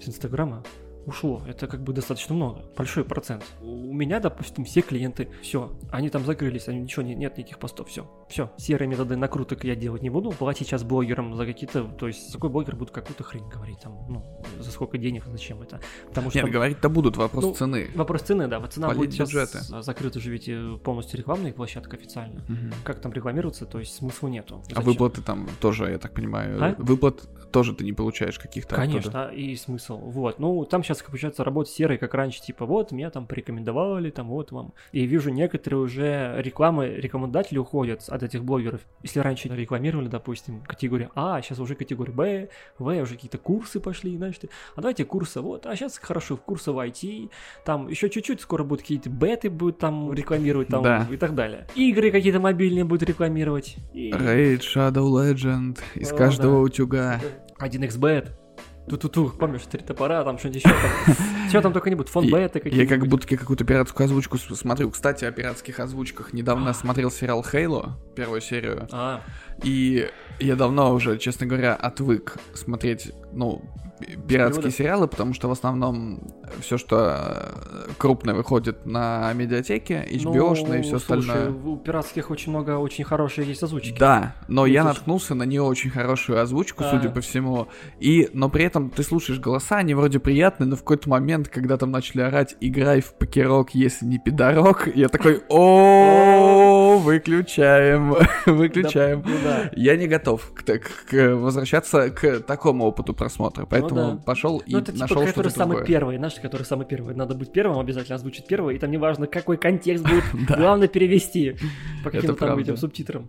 [0.00, 0.64] с Инстаграма
[1.06, 1.42] ушло.
[1.46, 3.44] Это как бы достаточно много, большой процент.
[3.60, 7.88] У меня, допустим, все клиенты, все, они там закрылись, они ничего не- нет никаких постов,
[7.88, 8.50] все, все.
[8.56, 12.50] Серые методы накруток я делать не буду, платить сейчас блогерам за какие-то, то есть какой
[12.50, 14.24] блогер будет какую-то хрень говорить там, ну,
[14.60, 15.80] за сколько денег, зачем это?
[16.08, 17.88] Потому что Нет, там говорить-то будут, вопрос Ну, цены.
[17.94, 19.58] вопрос цены, да, вот цена Полить будет сейчас бюджеты.
[19.82, 22.40] закрыта же ведь э, полностью рекламная площадка официально.
[22.48, 22.72] Мгм.
[22.84, 24.62] Как там рекламироваться, то есть смысла нету.
[24.70, 24.84] А Зачем?
[24.84, 26.74] выплаты там тоже, я так понимаю, А?
[26.78, 27.22] выплат
[27.52, 28.88] тоже ты не получаешь каких-то оттуда.
[28.88, 29.98] Конечно, и смысл.
[29.98, 30.38] Вот.
[30.38, 34.52] Ну, там сейчас, получается, работа серая, как раньше, типа, вот, меня там порекомендовали, там, вот
[34.52, 34.74] вам.
[34.92, 38.80] И вижу, некоторые уже рекламы, рекомендатели уходят от этих блогеров.
[39.02, 44.16] Если раньше рекламировали, допустим, категорию А, сейчас уже категория Б, В, уже какие-то курсы пошли,
[44.16, 47.30] знаешь, ты, а давайте курсы, вот, а сейчас хорошо, курсы в IT,
[47.64, 51.06] там еще чуть-чуть скоро будут какие-то беты будут там рекламировать, там, Да.
[51.10, 51.66] и так далее.
[51.74, 53.76] Игры какие-то мобильные будут рекламировать.
[53.92, 54.10] И...
[54.10, 56.60] Raid, Shadow Legend, из О, каждого да.
[56.60, 57.20] утюга.
[57.60, 58.41] 1xbet.
[58.88, 61.16] Ту-ту-ту, помнишь, три топора, там что-нибудь еще там.
[61.48, 64.90] Что там только не будет, фон бета Я какие как будто какую-то пиратскую озвучку смотрю.
[64.90, 66.32] Кстати, о пиратских озвучках.
[66.32, 68.88] Недавно смотрел сериал Хейло, первую серию.
[68.90, 69.22] А,
[69.62, 70.08] И
[70.40, 73.62] я давно уже, честно говоря, отвык смотреть, ну,
[74.00, 74.72] пи- пиратские переводов?
[74.74, 76.20] сериалы, потому что в основном
[76.60, 81.50] все, что э, крупное выходит на медиатеке, HBO-шные и все ну, слушай, остальное.
[81.50, 83.96] у пиратских очень много очень хорошие есть озвучки.
[83.98, 84.94] Да, но я слушай.
[84.96, 86.90] наткнулся на не очень хорошую озвучку, А.
[86.90, 87.68] судя по всему.
[88.00, 91.76] И, но при этом ты слушаешь голоса, они вроде приятные, но в какой-то момент, когда
[91.78, 98.14] там начали орать «Играй в покерок, если не пидорок», я такой о выключаем,
[98.46, 99.22] выключаем.
[99.52, 99.82] Да, ну.
[99.82, 104.22] Я не готов к, так- к возвращаться к такому опыту просмотра, поэтому Ну да.
[104.24, 105.86] пошел и Ну, это типа, нашел что-то самый другое.
[105.86, 107.14] первый, знаешь, который самый первый.
[107.14, 110.56] Надо быть первым, обязательно озвучить первый, и там неважно, какой контекст будет, Да.
[110.56, 111.56] главное перевести
[112.04, 112.62] по каким-то там правда.
[112.62, 113.26] этим субтитрам.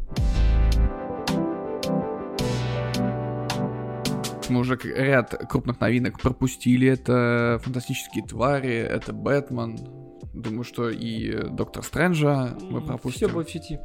[4.50, 6.88] Мы уже к- ряд крупных новинок пропустили.
[6.88, 9.78] Это «Фантастические твари», это «Бэтмен».
[10.34, 13.28] Думаю, что и «Доктор Стрэнджа» мы пропустим.
[13.28, 13.80] Все будет в сети.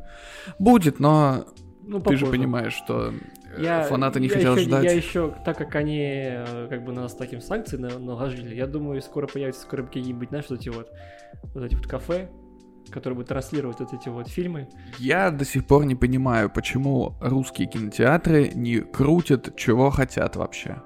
[0.59, 1.45] Будет, но
[1.89, 3.15] Ну, ты же понимаешь, что
[3.57, 4.85] э, Я, фанаты не я хотят еще, ждать.
[4.85, 8.67] Я еще, так как они э, как бы на нас таким санкции на- наложили, я
[8.67, 10.91] думаю, скоро появятся скоро какие-нибудь, знаешь, вот эти вот,
[11.55, 12.29] вот эти вот кафе,
[12.91, 14.69] которые будут транслировать вот эти вот фильмы.
[14.99, 20.83] Я до сих пор не понимаю, почему русские кинотеатры не крутят, чего хотят вообще.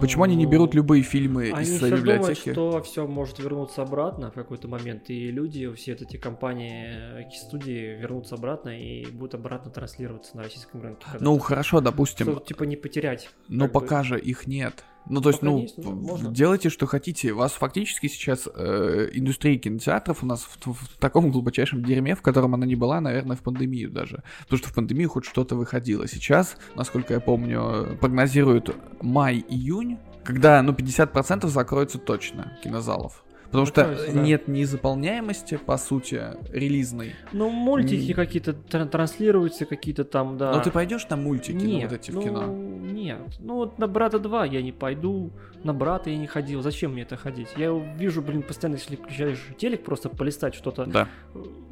[0.00, 2.52] Почему они не Ну, берут любые фильмы Они из думают, библиотеки?
[2.52, 7.98] что все может вернуться обратно в какой-то момент, и люди, все вот эти компании, студии
[7.98, 11.06] вернутся обратно и будут обратно транслироваться на российском рынке.
[11.20, 13.28] Ну, хорошо, допустим, Чтобы, типа не потерять.
[13.48, 13.80] но как бы.
[13.80, 14.84] пока же их нет.
[15.08, 16.30] Ну, то есть, Пока ну, есть, ну, в- можно.
[16.32, 17.32] делайте, что хотите.
[17.32, 22.22] У вас фактически сейчас э, индустрия кинотеатров у нас в, в таком глубочайшем дерьме, в
[22.22, 24.22] котором она не была, наверное, в пандемию даже.
[24.44, 26.08] Потому что в пандемию хоть что-то выходило.
[26.08, 33.24] Сейчас, насколько я помню, прогнозируют май-июнь, когда, ну, 50% закроется точно кинозалов.
[33.54, 34.20] Потому что Закроется, да.
[34.20, 37.14] нет ни заполняемости, по сути, релизной.
[37.32, 38.16] Ну, мультики М.
[38.16, 40.50] какие-то тран- транслируются, какие-то там, да.
[40.52, 42.46] Но ты пойдешь на мультики, нет, вот эти в ну, кино?
[42.46, 43.18] Нет.
[43.38, 45.30] Ну вот на брата 2 я не пойду,
[45.62, 46.62] на брата я не ходил.
[46.62, 47.46] Зачем мне это ходить?
[47.56, 50.84] Я вижу, блин, постоянно, если включаешь телек, просто полистать что-то.
[50.86, 51.08] Да.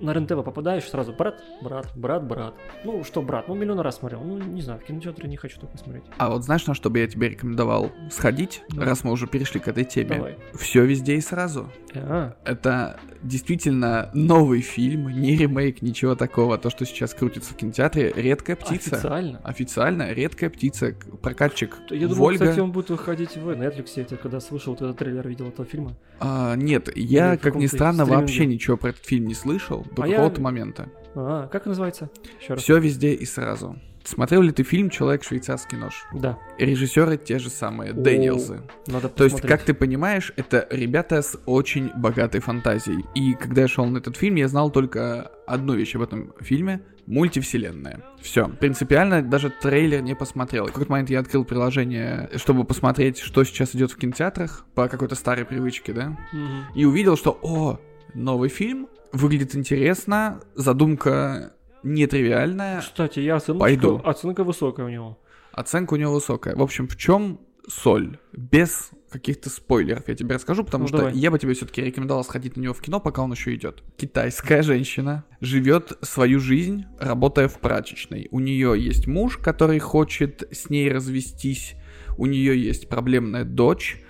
[0.00, 2.54] На РЕН-ТВ попадаешь, сразу брат, брат, брат, брат.
[2.84, 4.20] Ну что, брат, ну миллион раз смотрел.
[4.22, 6.04] Ну, не знаю, в кинотеатре не хочу такое смотреть.
[6.16, 8.82] А вот знаешь, на что бы я тебе рекомендовал сходить, Ну.
[8.84, 10.16] раз мы уже перешли к этой теме?
[10.16, 10.36] Давай.
[10.54, 11.71] Все везде и сразу.
[11.94, 16.56] А, Это действительно новый фильм, не ремейк, ничего такого.
[16.58, 18.96] То, что сейчас крутится в кинотеатре, редкая птица.
[18.96, 19.38] официально.
[19.44, 20.94] Официально редкая птица.
[21.20, 22.44] Прокатчик Я думал, Вольга.
[22.46, 23.90] кстати, он будет выходить в Netflix.
[23.96, 25.94] Я это когда слышал вот этот трейлер, видел этого фильма.
[26.20, 28.16] А, нет, я, Или как ни странно, стриминге.
[28.20, 30.88] вообще ничего про этот фильм не слышал до А я- какого-то момента.
[31.14, 32.08] А, как называется?
[32.40, 32.62] Еще раз.
[32.62, 33.76] Все везде и сразу.
[34.04, 36.04] Смотрел ли ты фильм Человек швейцарский нож?
[36.12, 36.38] Да.
[36.58, 38.62] Режиссеры те же самые, О, Дэниелсы.
[38.86, 43.04] Надо То есть, как ты понимаешь, это ребята с очень богатой фантазией.
[43.14, 46.82] И когда я шел на этот фильм, я знал только одну вещь об этом фильме—
[47.06, 48.00] мультивселенная.
[48.20, 48.48] Все.
[48.48, 50.66] Принципиально даже трейлер не посмотрел.
[50.66, 55.14] В какой-то момент я открыл приложение, чтобы посмотреть, что сейчас идет в кинотеатрах по какой-то
[55.14, 56.16] старой привычке, да?
[56.32, 56.64] Мгм.
[56.74, 57.80] И увидел, что, о,
[58.14, 64.00] новый фильм, выглядит интересно, задумка нетривиальная, Кстати, я оценочка, Пойду.
[64.04, 65.18] оценка высокая у него.
[65.52, 66.56] Оценка у него высокая.
[66.56, 68.18] В общем, в чем соль?
[68.32, 71.14] Без каких-то спойлеров я тебе расскажу, потому Ну, что давай.
[71.14, 73.82] я бы тебе все-таки рекомендовал сходить на него в кино, пока он еще идет.
[73.96, 78.28] Китайская женщина живет свою жизнь, работая в прачечной.
[78.30, 81.74] У нее есть муж, который хочет с ней развестись.
[82.16, 84.02] У нее есть проблемная дочь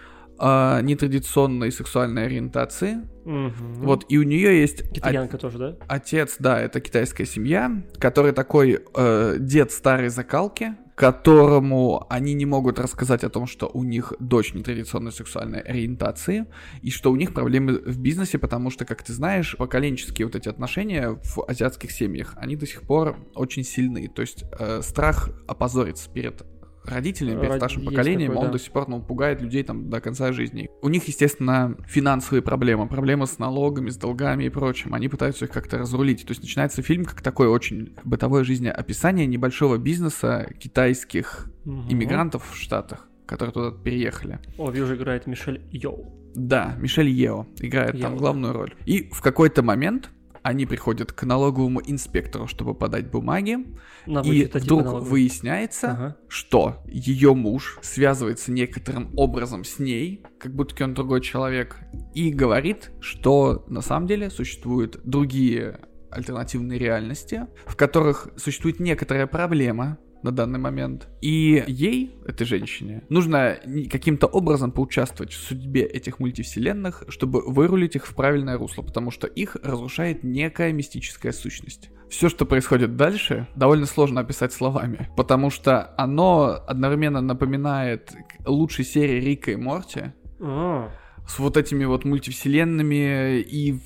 [0.44, 2.96] а, нетрадиционной сексуальной ориентации.
[3.24, 3.74] Мгм.
[3.74, 5.76] Вот, и у нее есть Китаянка тоже, да?
[5.86, 7.70] Отец, да, это китайская семья,
[8.00, 13.84] который такой э, дед старой закалки, которому они не могут рассказать о том, что у
[13.84, 16.46] них дочь нетрадиционной сексуальной ориентации,
[16.80, 20.48] и что у них проблемы в бизнесе, потому что, как ты знаешь, поколенческие вот эти
[20.48, 24.08] отношения в азиатских семьях, они до сих пор очень сильны.
[24.08, 26.42] То есть э, страх опозориться перед
[26.84, 28.52] родителями, перед Ради- старшим поколением, такое, он да.
[28.52, 30.68] до сих пор ну, пугает людей там до конца жизни.
[30.82, 34.94] У них, естественно, финансовые проблемы, проблемы с налогами, с долгами и прочим.
[34.94, 36.24] Они пытаются их как-то разрулить.
[36.26, 41.92] То есть начинается фильм как такое очень бытовое жизнеописание небольшого бизнеса китайских Мгм.
[41.92, 44.40] иммигрантов в Штатах, которые туда переехали.
[44.58, 46.18] О, вижу, играет Мишель Йоу.
[46.34, 48.18] Да, Мишель Ео играет там Ео.
[48.18, 48.74] главную роль.
[48.86, 50.10] И в какой-то момент
[50.42, 53.58] они приходят к налоговому инспектору, чтобы подать бумаги,
[54.06, 55.10] На и вдруг налоговые.
[55.10, 56.16] выясняется, Ага.
[56.28, 61.78] что ее муж связывается некоторым образом с ней, как будто он другой человек,
[62.14, 65.80] и говорит, что на самом деле существуют другие
[66.10, 71.08] альтернативные реальности, в которых существует некоторая проблема на данный момент.
[71.20, 73.58] И ей, этой женщине, нужно
[73.90, 79.26] каким-то образом поучаствовать в судьбе этих мультивселенных, чтобы вырулить их в правильное русло, потому что
[79.26, 81.90] их разрушает некая мистическая сущность.
[82.08, 88.12] Все, что происходит дальше, довольно сложно описать словами, потому что оно одновременно напоминает
[88.44, 90.90] лучшей серии Рика и Морти, А,
[91.26, 93.80] с вот этими вот мультивселенными и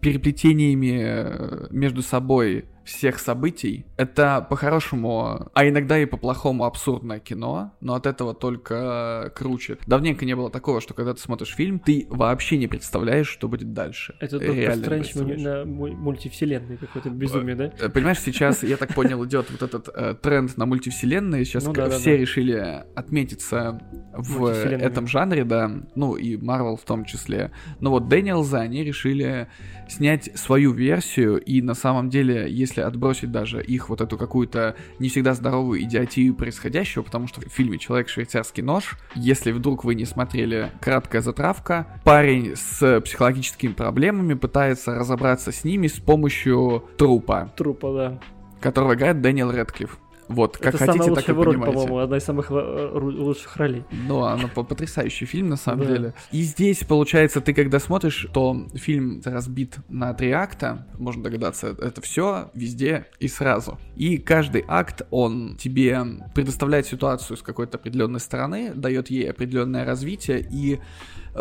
[0.00, 3.86] переплетениями э, между собой всех событий.
[3.96, 9.78] Это по-хорошему, а иногда и по-плохому абсурдное кино, но от этого только э, круче.
[9.86, 13.72] Давненько не было такого, что когда ты смотришь фильм, ты вообще не представляешь, что будет
[13.72, 14.14] дальше.
[14.20, 17.72] Это Доктор Реально не Стрэндж на му- мультивселенной какое-то безумие, да?
[17.78, 21.44] Э, Понимаешь, сейчас, я так понял, идет вот этот э, тренд на мультивселенные.
[21.44, 22.16] Сейчас Ну да, да, все да.
[22.16, 23.80] решили отметиться
[24.12, 27.52] в этом жанре, да, ну и Марвел в том числе.
[27.80, 29.48] Но вот Дэниелза, они решили
[29.88, 35.08] снять свою версию, и на самом деле, если отбросить даже их вот эту какую-то не
[35.08, 40.70] всегда здоровую идиотию происходящего, потому что в фильме «Человек-швейцарский нож», если вдруг вы не смотрели
[40.80, 48.20] краткая затравка, парень с психологическими проблемами пытается разобраться с ними с помощью трупа Трупа, да.
[48.60, 49.98] которого играет Дэниел Рэдклифф.
[50.30, 51.72] Вот, как это хотите, так и роль, понимаете.
[51.74, 53.84] по-моему, одна из самых э, лучших ролей.
[53.90, 54.24] Ну,
[54.54, 55.86] по- потрясающий фильм, на самом Да.
[55.86, 56.14] деле.
[56.30, 62.00] И здесь, получается, ты когда смотришь, то фильм разбит на три акта, можно догадаться, это
[62.00, 63.78] все везде и сразу.
[63.96, 65.98] И каждый акт, он тебе
[66.34, 70.78] предоставляет ситуацию с какой-то определенной стороны, дает ей определенное развитие, и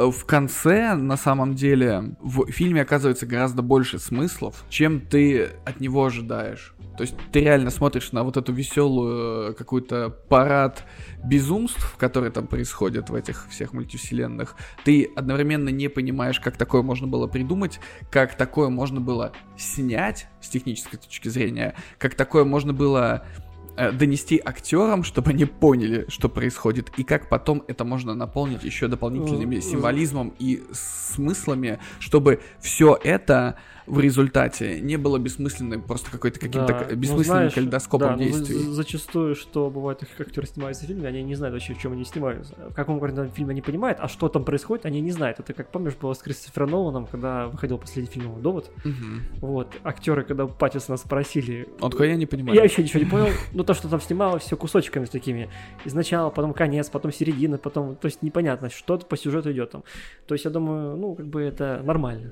[0.08, 6.06] в конце, на самом деле, в фильме оказывается гораздо больше смыслов, чем ты от него
[6.06, 6.74] ожидаешь.
[6.97, 10.84] То есть ты реально смотришь на вот эту веселую э, какую-то парад
[11.24, 14.56] безумств, которые там происходят в этих всех мультивселенных.
[14.84, 17.80] Ты одновременно не понимаешь, как такое можно было придумать,
[18.12, 23.49] как такое можно было снять с технической точки зрения, как такое можно было э,
[23.92, 29.56] донести актерам, чтобы они поняли, что происходит, и как потом это можно наполнить еще дополнительными
[29.56, 29.62] Э, э.
[29.62, 33.58] символизмом и смыслами, чтобы все это
[33.90, 38.16] в результате не было бессмысленным, просто какой-то каким-то Да, к- ну, бессмысленным знаешь, калейдоскопом да,
[38.16, 38.56] ну, действий.
[38.56, 41.94] за- зачастую, что бывает, как актеры снимаются в фильме, они не знают вообще, в чем
[41.94, 42.54] они снимаются.
[42.70, 45.40] В каком конкретном фильме они понимают, а что там происходит, они не знают.
[45.40, 48.70] Это как помнишь, было с Кристофером Ноланом, когда выходил последний фильм «Довод».
[48.84, 49.22] Мгм.
[49.42, 52.56] Вот, актеры, когда Паттисона спросили, Он такой, я не понимаю.
[52.58, 55.50] я еще ничего не понял, ну то, что там снималось, все кусочками такими.
[55.86, 59.84] И сначала, потом конец, потом середина, потом, то есть непонятно, что по сюжету идет там.
[60.28, 62.32] То есть я думаю, ну, как бы это нормально.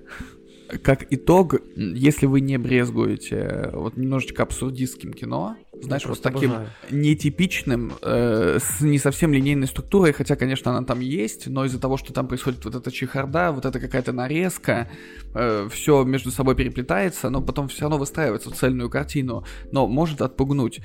[0.82, 6.52] Как итог, если вы не брезгуете э, вот немножечко абсурдистским кино, знаешь, Я вот таким
[6.52, 6.70] обожаю.
[6.92, 11.98] нетипичным, э, с не совсем линейной структурой, хотя, конечно, она там есть, но из-за того,
[11.98, 14.90] что там происходит вот эта чехарда, вот эта какая-то нарезка,
[15.70, 20.80] все между собой переплетается, но потом все равно выстраивается в цельную картину, но может отпугнуть.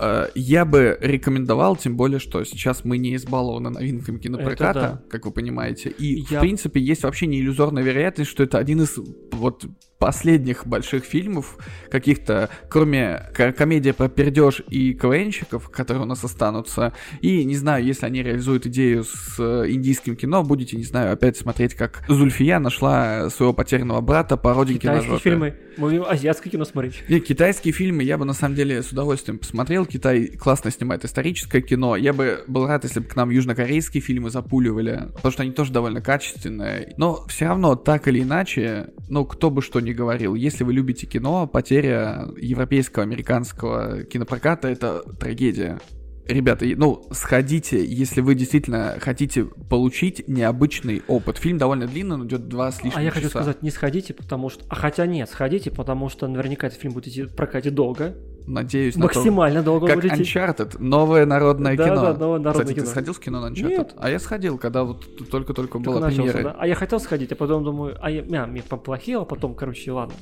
[0.00, 5.02] Э, я бы рекомендовал, тем более, что сейчас мы не избалованы новинками кинопроката, да.
[5.10, 8.82] как вы понимаете, и, Я- в принципе, есть вообще не иллюзорная вероятность, что это один
[8.82, 8.98] из
[9.32, 9.64] вот
[9.98, 11.56] последних больших фильмов
[11.90, 17.84] каких-то, кроме ко- комедия про пердеж и КВНщиков, которые у нас останутся, и, не знаю,
[17.84, 22.58] если они реализуют идею с э, индийским кино, будете, не знаю, опять смотреть, как Зульфия
[22.58, 25.30] нашла своего потерянного брата по родинке на Китайские жопе.
[25.30, 27.02] фильмы, мы будем азиатское кино смотреть.
[27.08, 29.86] Не, китайские фильмы я бы на самом деле с удовольствием посмотрел.
[29.86, 31.96] Китай классно снимает историческое кино.
[31.96, 35.72] Я бы был рад, если бы к нам южнокорейские фильмы запуливали, потому что они тоже
[35.72, 36.94] довольно качественные.
[36.96, 41.06] Но все равно, так или иначе, ну, кто бы что ни говорил, если вы любите
[41.06, 45.80] кино, потеря европейского, американского кинопроката— это трагедия.
[46.26, 51.36] Ребята, ну, сходите, если вы действительно хотите получить необычный опыт.
[51.36, 53.40] Фильм довольно длинный, он идет два с лишним А я хочу часа.
[53.40, 54.64] сказать, не сходите, потому что...
[54.70, 58.16] А хотя нет, сходите, потому что наверняка этот фильм будет идти в прокате долго.
[58.46, 59.18] Надеюсь на то.
[59.18, 60.22] Максимально долго Как будет идти.
[60.22, 61.94] Uncharted, новое народное Да, кино.
[61.96, 62.84] да, новое народное Кстати, кино.
[62.84, 63.68] ты сходил в кино на Uncharted?
[63.68, 63.94] Нет.
[63.96, 66.52] А я сходил, когда вот только-только Только была начался, премьера.
[66.52, 66.56] да?
[66.58, 70.14] А я хотел сходить, а потом думаю, а я, мя, мне поплохело, потом, короче, ладно.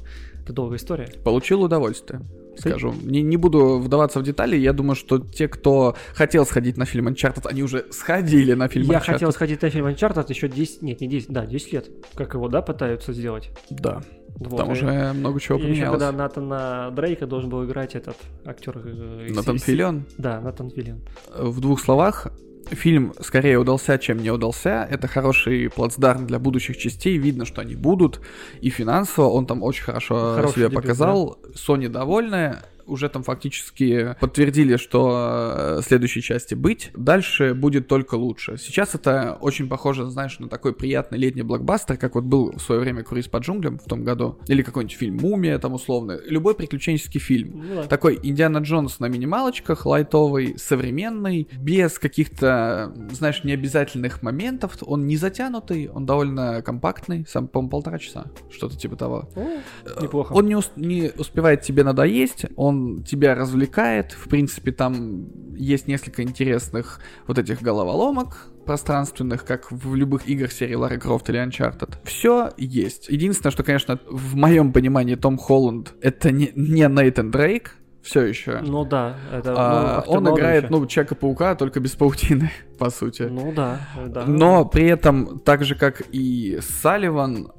[0.45, 1.09] Это долгая история.
[1.25, 2.21] Получил удовольствие,
[2.59, 2.93] скажу.
[3.03, 7.09] Не, не буду вдаваться в детали, я думаю, что те, кто хотел сходить на фильм
[7.09, 9.13] Uncharted, они уже сходили на фильм я Uncharted.
[9.13, 11.91] хотел сходить на фильм Uncharted еще 10, нет, не 10, да, 10 лет.
[12.15, 13.51] Как его, да, пытаются сделать.
[13.71, 14.03] Да,
[14.37, 18.17] Вот, там и- уже много чего и еще когда Натана Дрейка должен был играть этот
[18.45, 18.81] актер.
[18.85, 20.05] э, Натан Филлион.
[20.19, 21.01] Да, Натан Филлион.
[21.37, 22.29] В двух словах,
[22.71, 24.87] фильм скорее удался, чем не удался.
[24.91, 27.19] Это хороший плацдарм для будущих частей.
[27.19, 28.21] Видно, что они будут.
[28.61, 31.39] И финансово он там очень хорошо Хороший себя дебют, показал.
[31.55, 32.63] Sony довольная.
[32.87, 36.91] Уже там фактически подтвердили, что э, следующей части быть.
[36.95, 38.57] Дальше будет только лучше.
[38.59, 42.81] Сейчас это очень похоже, знаешь, на такой приятный летний блокбастер, как вот был в свое
[42.81, 44.39] время «Круиз по джунглям» в том году.
[44.49, 46.19] Или какой-нибудь фильм «Мумия» там условно.
[46.27, 47.63] Любой приключенческий фильм.
[47.67, 47.83] Ну да.
[47.85, 54.77] Такой Индиана Джонс на минималочках, лайтовый, современный, без каких-то, знаешь, необязательных моментов.
[54.83, 59.29] Он не затянутый, он довольно компактный, сам, по-моему, полтора часа, что-то типа того.
[59.37, 60.33] О, неплохо.
[60.33, 62.72] Он не, ус- не успевает тебе надоесть, он
[63.03, 64.13] тебя развлекает.
[64.13, 70.75] В принципе, там есть несколько интересных вот этих головоломок пространственных, как в любых играх серии
[70.75, 71.95] Лара Крофт или Uncharted.
[72.05, 73.09] Все есть.
[73.09, 78.59] Единственное, что, конечно, в моем понимании Том Холланд это не, не Нейтан Дрейк, все еще.
[78.63, 79.55] Ну да, это...
[79.57, 80.73] А, ну, он играет, еще.
[80.73, 83.23] ну, Человека-паука, только без паутины, по сути.
[83.23, 84.25] Ну да, да.
[84.27, 87.53] Но при этом, так же как и Салливан,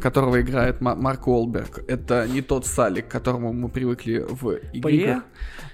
[0.00, 5.22] которого играет Ма- Марк Уолберг, это не тот Салли, к которому мы привыкли в игре,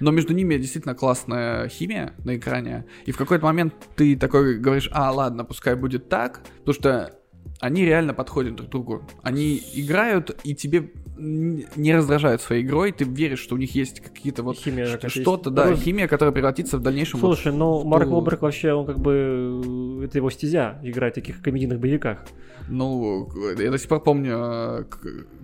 [0.00, 2.84] но между ними действительно классная химия на экране.
[3.06, 7.18] И в какой-то момент ты такой говоришь, а, ладно, пускай будет так, потому что
[7.60, 9.08] они реально подходят друг к другу.
[9.22, 14.42] Они играют, и тебе не раздражают своей игрой, ты веришь, что у них есть какие-то
[14.42, 18.72] вот что-то, да, Роз- химия, которая превратится в дальнейшем вот Слушай, ну Марк Уолберг вообще,
[18.72, 19.62] он как бы...
[20.02, 22.18] э, Это его стезя, играть в таких комедийных боевиках.
[22.68, 24.84] Ну, я до сих пор помню э,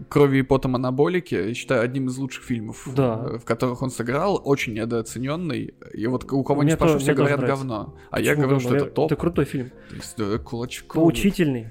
[0.09, 3.27] «Крови и потом анаболики», я считаю, одним из лучших фильмов, Да.
[3.35, 5.75] э, в которых он сыграл, очень недооцененный.
[5.93, 7.63] И вот у кого не то- все говорят нравится.
[7.65, 7.97] говно.
[8.11, 8.69] А я Почему говорю, говно?
[8.69, 9.13] что это Я- топ.
[9.13, 9.71] Это крутой фильм.
[9.91, 11.03] То есть, кулачком.
[11.03, 11.69] Поучительный.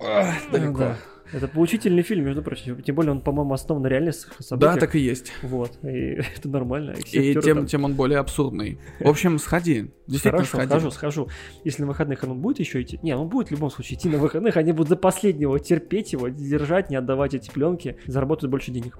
[0.00, 0.78] Ах, далеко.
[0.78, 0.96] Да.
[1.34, 2.80] Это поучительный фильм, между прочим.
[2.82, 4.78] Тем более он, по-моему, основан на реальных с- Да, событиях.
[4.78, 5.32] так и есть.
[5.42, 5.72] Вот.
[5.82, 5.88] И
[6.36, 6.94] это нормально.
[7.12, 8.78] И И тем, там- тем он более абсурдный.
[9.00, 9.90] В общем, сходи.
[10.06, 10.68] Действительно, Хорошо, сходи.
[10.68, 11.28] схожу, схожу.
[11.64, 13.00] Если на выходных он будет еще идти.
[13.02, 14.56] Не, он будет в любом случае идти на выходных.
[14.56, 18.96] Они будут до последнего терпеть его, держать, не отдавать эти пленки, заработать больше денег.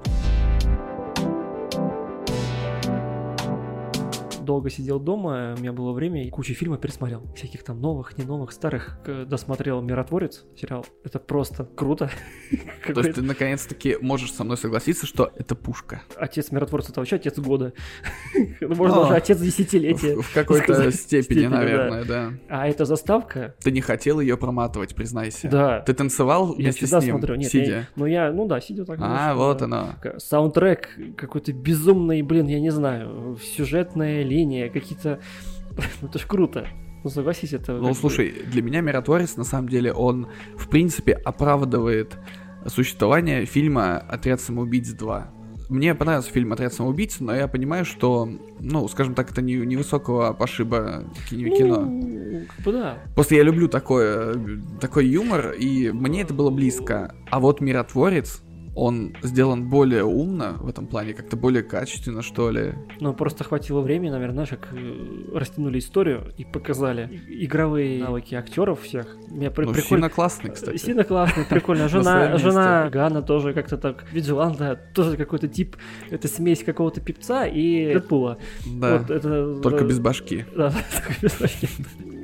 [4.44, 7.22] Долго сидел дома, у меня было время, и кучу фильмов пересмотрел.
[7.34, 8.98] Всяких там новых, не новых, старых.
[9.26, 10.86] Досмотрел «Миротворец» сериал.
[11.04, 12.10] Это просто круто.
[12.94, 16.02] То есть ты наконец-таки можешь со мной согласиться, что это пушка.
[16.16, 17.72] Отец «Миротворца» это вообще отец года.
[18.60, 20.16] Ну, Можно даже отец десятилетия.
[20.20, 22.32] В, какой-то степени, наверное, да.
[22.48, 25.48] А эта заставка, Ты не хотел ее проматывать, признайся.
[25.48, 27.88] да, Ты танцевал вместе с ним, сидя.
[27.96, 28.98] ну я, ну да, сидя так.
[29.00, 29.94] А, вот оно.
[30.18, 35.20] Саундтрек какой-то безумный, блин, я не знаю, сюжетная линия, какие-то...
[36.00, 36.66] Ну это ж круто.
[37.04, 37.72] Ну согласись, это...
[37.72, 42.16] Ну, бы- слушай, для меня «Миротворец», на самом деле, он, в принципе, оправдывает
[42.66, 45.24] существование фильма «Отряд самоубийц 2».
[45.70, 48.28] Мне понравился фильм «Отряд самоубийц», но я понимаю, что,
[48.60, 51.80] ну, скажем так, это не невысокого пошиба кино.
[51.80, 52.98] Ну, как бы да.
[53.14, 54.34] Просто я люблю такое,
[54.80, 57.14] такой юмор, и мне это было близко.
[57.30, 58.42] А вот «Миротворец»,
[58.74, 62.74] он сделан более умно в этом плане, как-то более качественно, что ли.
[63.00, 68.82] Ну, просто хватило времени, наверное, знаешь, как э, растянули историю и показали игровые навыки актеров
[68.82, 69.16] всех.
[69.28, 69.88] Мне при- Ну, прикольно.
[69.88, 70.76] сильно классный, кстати.
[70.76, 71.88] Сильно классно, прикольно.
[71.94, 75.76] Жена, жена Гана тоже как-то так, Виджиланда, тоже какой-то тип,
[76.10, 78.38] это смесь какого-то пипца и Дэдпула.
[78.66, 80.44] Да, Вот это, только э, без башки.
[80.56, 81.68] Да, только без башки.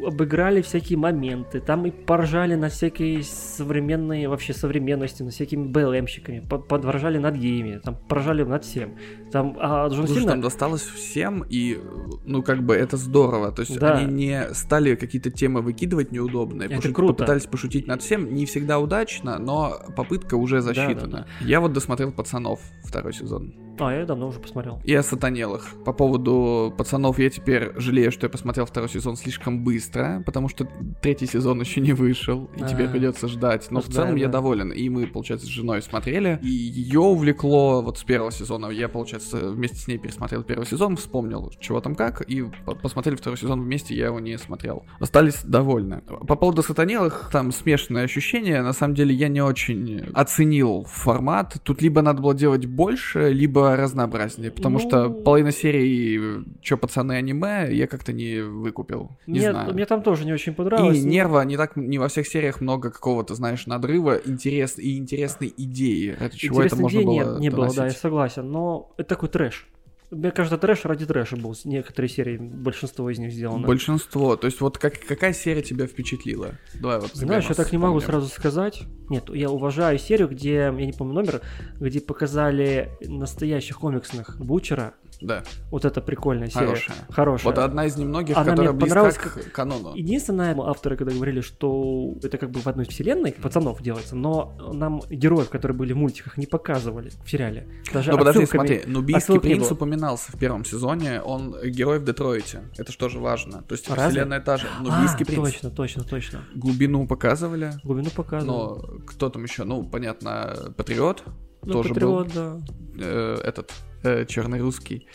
[0.07, 6.59] Обыграли всякие моменты, там и поржали на всякие современные, вообще современности, на всякими БЛМщиками, по-
[6.59, 8.97] подворжали над геями, там поржали над всем.
[9.33, 10.33] Там, а Джон Слушай, Сина...
[10.33, 11.79] там досталось всем, и,
[12.25, 13.53] ну, как бы, это здорово.
[13.53, 13.99] То есть Да.
[13.99, 16.67] они не стали какие-то темы выкидывать неудобные.
[16.67, 17.13] Это пошут- круто.
[17.15, 18.33] Попытались пошутить над всем.
[18.35, 21.27] Не всегда удачно, но попытка уже да, засчитана.
[21.41, 23.55] Я вот досмотрел «Пацанов» второй сезон.
[23.81, 24.81] А, я давно уже посмотрел.
[24.85, 25.67] И осатанелых.
[25.85, 30.69] По поводу «Пацанов» я теперь жалею, что я посмотрел второй сезон слишком быстро, потому что
[31.01, 32.91] третий сезон еще не вышел, и теперь А.
[32.91, 33.69] придется ждать.
[33.71, 34.33] Но в Ожидаем, целом я да.
[34.33, 34.71] доволен.
[34.73, 38.67] И мы, получается, с женой смотрели, и ее увлекло вот с первого сезона.
[38.69, 43.17] Я, получается, вместе с ней пересмотрел первый сезон, вспомнил, чего там как, и по- посмотрели
[43.17, 44.85] второй сезон вместе, я его не смотрел.
[44.99, 46.03] Остались довольны.
[46.27, 48.63] По поводу «Сатанелых», там смешанные ощущения.
[48.63, 51.57] На самом деле я не очень оценил формат.
[51.63, 57.13] Тут либо надо было делать больше, либо разнообразнее, потому Ну- что половина серии «Чё, пацаны,
[57.13, 59.11] аниме» я как-то не выкупил.
[59.27, 59.73] Не Мне, знаю.
[59.75, 60.99] мне там тоже не очень понравилось.
[60.99, 65.53] И нерва не так, не во всех сериях много какого-то, знаешь, надрыва, интерес и интересной
[65.57, 68.51] идеи, ради чего это Интересной можно идеи было нет, не было, да, я согласен.
[68.51, 69.67] Но это такой трэш.
[70.11, 71.55] Мне кажется, трэш ради трэша был.
[71.65, 73.67] Некоторые серии, большинство из них сделано.
[73.67, 74.37] Большинство.
[74.37, 76.57] То есть вот как, какая серия тебя впечатлила?
[76.75, 78.83] Давай вот Знаешь, я так не могу сразу сказать.
[79.09, 81.43] Нет, я уважаю серию, где, я не помню номер,
[81.79, 86.67] где показали настоящих комиксных Бучера Да, Вот это прикольная серия.
[86.67, 86.97] хорошая.
[87.11, 87.53] Хорошая.
[87.53, 89.95] Вот одна из немногих, Она которая мне близка к канону.
[89.95, 95.03] Единственное, авторы когда говорили, что это как бы в одной вселенной пацанов делается, но нам
[95.11, 97.69] героев, которые были в мультиках, не показывали в сериале.
[97.93, 102.63] Даже Ну подожди, смотри, Нубийский принц упоминался в первом сезоне, он герой в Детройте.
[102.79, 103.63] Это что же важно.
[103.63, 104.09] То есть Разве?
[104.11, 104.67] вселенная та же.
[104.81, 105.45] Нубийский а, принц.
[105.45, 106.41] точно, точно, точно.
[106.55, 107.73] Глубину показывали.
[107.85, 108.77] Глубину показывал.
[108.77, 109.65] Но кто там еще?
[109.65, 111.25] Ну, понятно, Патриот.
[111.63, 112.59] ну, тоже Патриот, да.
[112.99, 113.73] э, этот
[114.03, 115.07] черный русский,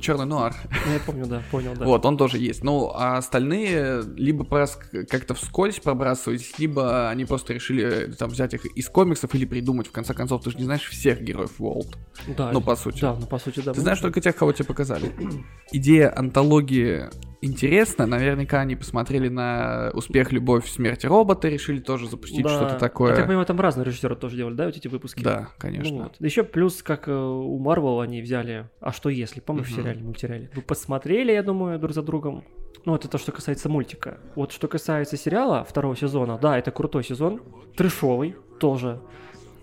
[0.00, 0.54] черный нуар.
[0.86, 1.84] Ну, я помню, да, понял, да.
[1.84, 2.64] Вот, он тоже есть.
[2.64, 8.64] Ну, а остальные либо как-то вскользь пробрасывались, либо они просто решили э, там взять их
[8.76, 9.86] из комиксов или придумать.
[9.88, 11.96] В конце концов, ты же не знаешь всех героев World.
[12.36, 13.00] Да, Ну, по сути.
[13.00, 13.72] Да, ну, по сути, да.
[13.72, 15.12] Ты знаешь только тех, кого тебе показали.
[15.72, 17.10] Идея антологии
[17.42, 18.06] интересна.
[18.06, 22.48] Наверняка они посмотрели на успех «Любовь, смерть роботы», решили тоже запустить Да.
[22.48, 23.10] что-то такое.
[23.10, 25.22] Я так понимаю, там разные режиссеры тоже делали, да, вот эти выпуски?
[25.22, 25.96] Да, Ну конечно.
[26.04, 26.16] вот.
[26.20, 29.80] Еще плюс, как э, у Марвел они взяли «А что если?» Помнишь в Мгм.
[29.82, 30.50] сериале, мультсериале?
[30.54, 32.44] Вы посмотрели, я думаю, друг за другом.
[32.84, 34.18] Ну, это то, что касается мультика.
[34.34, 37.40] Вот что касается сериала второго сезона, да, это крутой сезон,
[37.76, 39.00] трешовый тоже.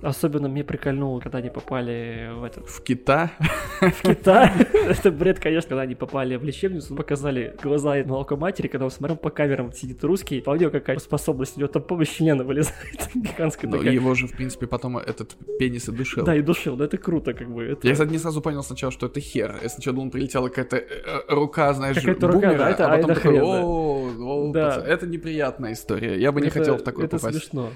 [0.02, 3.32] Особенно мне прикольнуло, когда они попали в этот В Кита.
[3.82, 4.50] в Китай.
[4.74, 8.91] Это бред, конечно, когда они попали в лечебницу, показали глаза и молоко матери, когда он
[8.91, 12.43] смотрел по камерам, сидит русский, а у него какая способность, у него там помощь члена
[12.45, 12.78] вылезает,
[13.14, 13.93] гигантская Но такая.
[13.93, 16.24] его же, в принципе, потом этот пенис и душил.
[16.24, 17.64] Да, и душил, да, это круто, как бы.
[17.66, 17.86] Это...
[17.86, 19.56] Я, кстати, не сразу понял сначала, что это хер.
[19.62, 22.95] Я сначала думал, прилетела какая-то э, э, рука, знаешь, Какая-то рука, бумера, да, это- а
[22.95, 23.39] потом а это такой.
[23.41, 24.54] «О,
[24.88, 26.18] это неприятная история.
[26.20, 27.38] Я бы не Это- хотел в такое Это попасть.
[27.39, 27.70] смешно.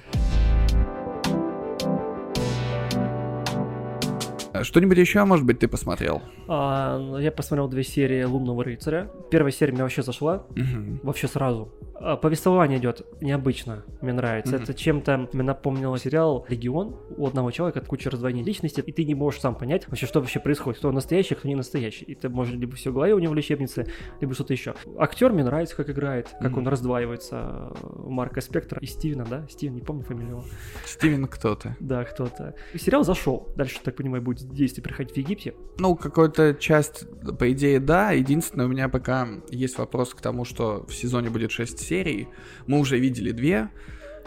[4.63, 6.21] Что-нибудь еще, может быть, ты посмотрел?
[6.47, 9.09] А, я посмотрел две серии Лунного рыцаря.
[9.29, 10.99] Первая серия мне вообще зашла, Мгм.
[11.03, 11.71] вообще сразу.
[11.95, 14.55] А, повествование идет необычно, мне нравится.
[14.55, 14.63] Мгм.
[14.63, 16.95] Это чем-то мне напомнило сериал Легион.
[17.17, 20.39] У одного человека куча раздвоений личности, и ты не можешь сам понять вообще, что вообще
[20.39, 22.05] происходит, кто настоящий, кто не настоящий.
[22.05, 23.87] И ты можешь либо все в голове у него в лечебнице,
[24.21, 24.73] либо что-то еще.
[24.97, 26.59] Актер мне нравится, как играет, как Мгм.
[26.59, 27.71] он раздваивается.
[27.73, 27.73] э,
[28.07, 29.45] Марка Спектра и Стивена, да?
[29.49, 30.43] Стивен, не помню фамилию.
[30.85, 31.75] Стивен кто ты?
[31.79, 32.53] Да, кто-то.
[32.75, 33.47] Сериал зашел.
[33.55, 35.53] Дальше, так понимаю, будет действие проходить в Египте.
[35.77, 37.05] Ну, какую-то часть,
[37.37, 38.11] по идее, да.
[38.11, 42.27] Единственное, у меня пока есть вопрос к тому, что в сезоне будет 6 серий.
[42.67, 43.69] Мы уже видели две.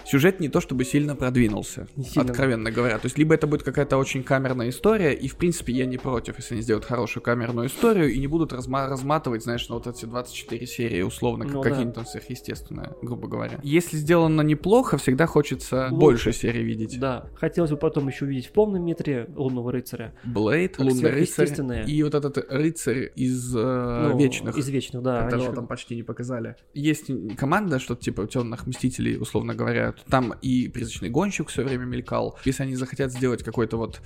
[0.06, 2.30] Сюжет не то чтобы сильно продвинулся, Не сильно.
[2.30, 2.98] откровенно говоря.
[2.98, 6.36] То есть, либо это будет какая-то очень камерная история, и, в принципе, я не против,
[6.38, 10.04] если они сделают хорошую камерную историю и не будут разма- разматывать, знаешь, на вот эти
[10.04, 11.68] 24 серии, условно, как Ну да.
[11.70, 13.58] какие-нибудь там сверхъестественные, грубо говоря.
[13.62, 15.96] Если сделано неплохо, всегда хочется Лучше.
[16.00, 16.98] больше серий видеть.
[17.00, 17.26] Да.
[17.34, 20.14] Хотелось бы потом еще увидеть в полном метре Лунного рыцаря.
[20.24, 21.50] Блейд, Лунный рыцарь
[21.86, 24.56] и вот этот рыцарь из э, Ну, Вечных.
[24.56, 25.20] Из вечных, да.
[25.22, 26.54] они которого как- там почти не показали.
[26.74, 29.94] Есть команда, что-то типа темных мстителей, условно говоря.
[30.08, 32.38] Там и призрачный гонщик все время мелькал.
[32.44, 34.00] Если они захотят сделать какой-то вот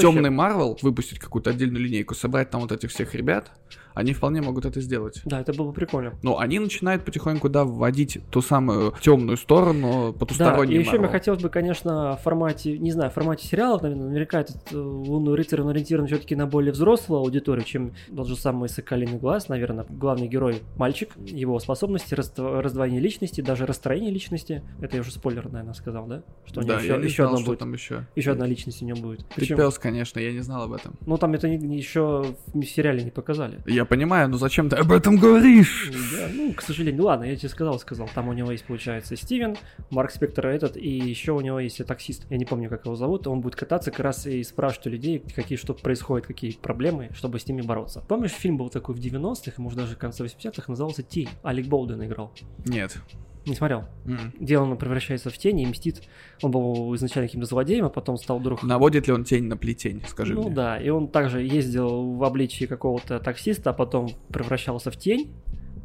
[0.00, 3.50] темный Марвел, выпустить какую-то отдельную линейку, собрать там вот этих всех ребят,
[3.94, 5.20] они вполне могут это сделать.
[5.24, 6.14] Да, это было бы прикольно.
[6.22, 11.08] Но они начинают потихоньку, да, вводить ту самую темную сторону, Да, потусторонний и еще мне
[11.08, 15.34] хотелось бы, конечно, в формате, не знаю, в формате сериалов, наверное, наверняка этот э, Лунный
[15.34, 19.86] рыцарь он ориентирован все-таки на более взрослую аудиторию, чем тот же самый Соколиный глаз, наверное.
[19.88, 24.62] Главный герой мальчик, его способности, раздво- раздвоение личности, даже расстроение личности.
[24.80, 26.22] Это я уже спойлер, наверное, сказал, да?
[26.46, 27.58] Что у него Да, еще, я не еще знал, что будет.
[27.58, 28.06] там еще.
[28.16, 29.20] Еще одна личность у него будет.
[29.28, 30.96] Ты Причем- пес, конечно, я не знал об этом.
[31.06, 32.24] ну там это не- еще
[32.54, 33.60] в сериале не показали.
[33.66, 35.90] Я понимаю, но зачем ты об этом говоришь?
[36.12, 38.08] Да, ну, к сожалению, ладно, я тебе сказал, сказал.
[38.14, 39.56] Там у него есть, получается, Стивен,
[39.90, 42.26] Марк Спектр этот, и еще у него есть таксист.
[42.30, 43.26] Я не помню, как его зовут.
[43.26, 47.38] Он будет кататься как раз и спрашивать у людей, какие что происходит, какие проблемы, чтобы
[47.38, 48.04] с ними бороться.
[48.06, 51.28] Помнишь, фильм был такой в 90-х, может даже в конце 80-х, назывался «Тень».
[51.42, 52.32] Алек Болден играл.
[52.66, 52.96] Нет.
[53.48, 53.84] Не смотрел.
[54.04, 54.32] М.
[54.38, 56.02] Где он превращается в тень и мстит.
[56.42, 60.02] Он был изначально каким-то злодеем, а потом стал вдруг Наводит ли он тень на плетень,
[60.06, 60.50] скажи ну мне?
[60.54, 65.32] да, и он также ездил в обличии какого-то таксиста, а потом превращался в тень.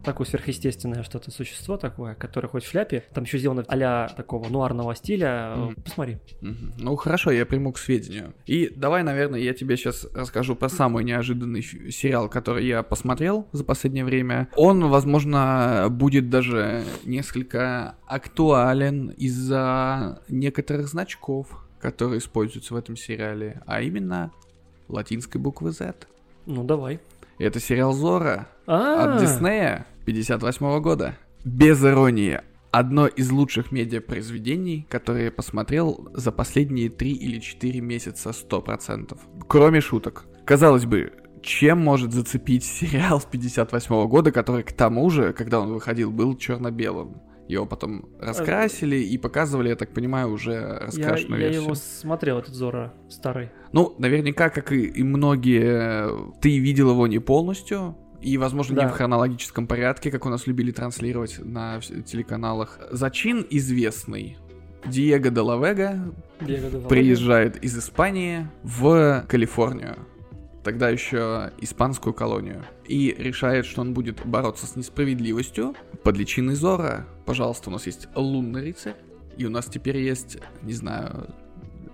[0.03, 3.03] Такое сверхъестественное что-то существо такое, которое хоть в шляпе.
[3.13, 5.53] Там еще сделано а такого нуарного стиля.
[5.55, 5.75] Мгм.
[5.75, 6.17] Посмотри.
[6.41, 6.73] Мгм.
[6.77, 8.33] Ну хорошо, я приму к сведению.
[8.45, 13.63] И давай, наверное, я тебе сейчас расскажу про самый неожиданный сериал, который я посмотрел за
[13.63, 14.49] последнее время.
[14.55, 23.81] Он, возможно, будет даже несколько актуален из-за некоторых значков, которые используются в этом сериале, а
[23.81, 24.31] именно
[24.87, 25.95] латинской буквы Z.
[26.45, 26.99] Ну давай.
[27.39, 31.17] Это сериал Зора А, от Диснея 58 года.
[31.45, 32.41] Без иронии.
[32.71, 39.17] Одно из лучших медиапроизведений, которые я посмотрел за последние 3 или 4 месяца 100%.
[39.47, 40.25] Кроме шуток.
[40.45, 45.73] Казалось бы, чем может зацепить сериал с 58 года, который к тому же, когда он
[45.73, 47.21] выходил, был черно-белым?
[47.47, 51.63] Его потом раскрасили и показывали, я так понимаю, уже Я, раскрашенную я версию.
[51.63, 53.49] его смотрел, этот Зора старый.
[53.73, 57.97] Ну, наверняка, как и, и многие, ты видел его не полностью.
[58.23, 58.87] И, возможно, не Да.
[58.87, 62.79] в хронологическом порядке, как у нас любили транслировать на телеканалах.
[62.91, 64.37] Зачин известный.
[64.85, 66.87] Диего де ла Вега Диего де Валера.
[66.89, 69.97] приезжает из Испании в Калифорнию,
[70.63, 77.05] тогда еще испанскую колонию, и решает, что он будет бороться с несправедливостью под личиной Зора.
[77.25, 78.95] Пожалуйста, у нас есть лунный рыцарь,
[79.37, 81.27] и у нас теперь есть, не знаю,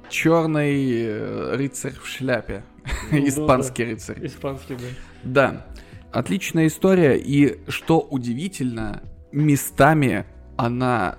[0.10, 2.64] черный э, рыцарь в шляпе,
[3.12, 4.18] Ну, испанский рыцарь.
[4.26, 4.86] Испанский, да.
[5.24, 5.66] Да,
[6.12, 10.26] отличная история, и что удивительно, местами
[10.58, 11.18] она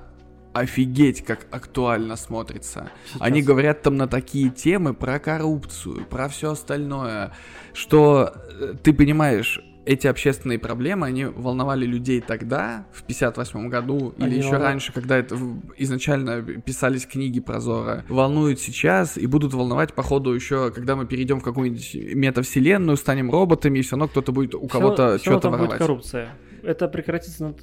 [0.53, 2.91] офигеть как актуально смотрится.
[3.07, 3.23] Сейчас.
[3.23, 7.33] Они говорят там на такие темы про коррупцию, про все остальное,
[7.73, 14.25] что э, ты понимаешь, эти общественные проблемы, они волновали людей тогда, в 58 году, или
[14.27, 15.37] Они еще волна- раньше, когда это
[15.79, 21.41] изначально писались книги про Зора, волнуют сейчас и будут волновать, походу, еще, когда мы перейдем
[21.41, 25.61] в какую-нибудь метавселенную, станем роботами, и все равно кто-то будет у кого-то равно что-то будет
[25.61, 25.79] воровать.
[25.79, 26.29] коррупция.
[26.63, 27.55] Это прекратится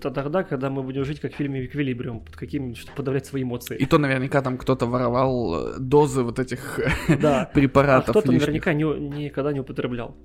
[0.00, 3.76] тогда, когда мы будем жить как в фильме «Эквилибриум», под каким чтобы подавлять свои эмоции.
[3.76, 6.80] И то наверняка там кто-то воровал э, дозы вот этих
[7.20, 7.42] Да.
[7.50, 8.46] А препаратов кто-то лишних.
[8.64, 10.16] наверняка не- никогда не употреблял.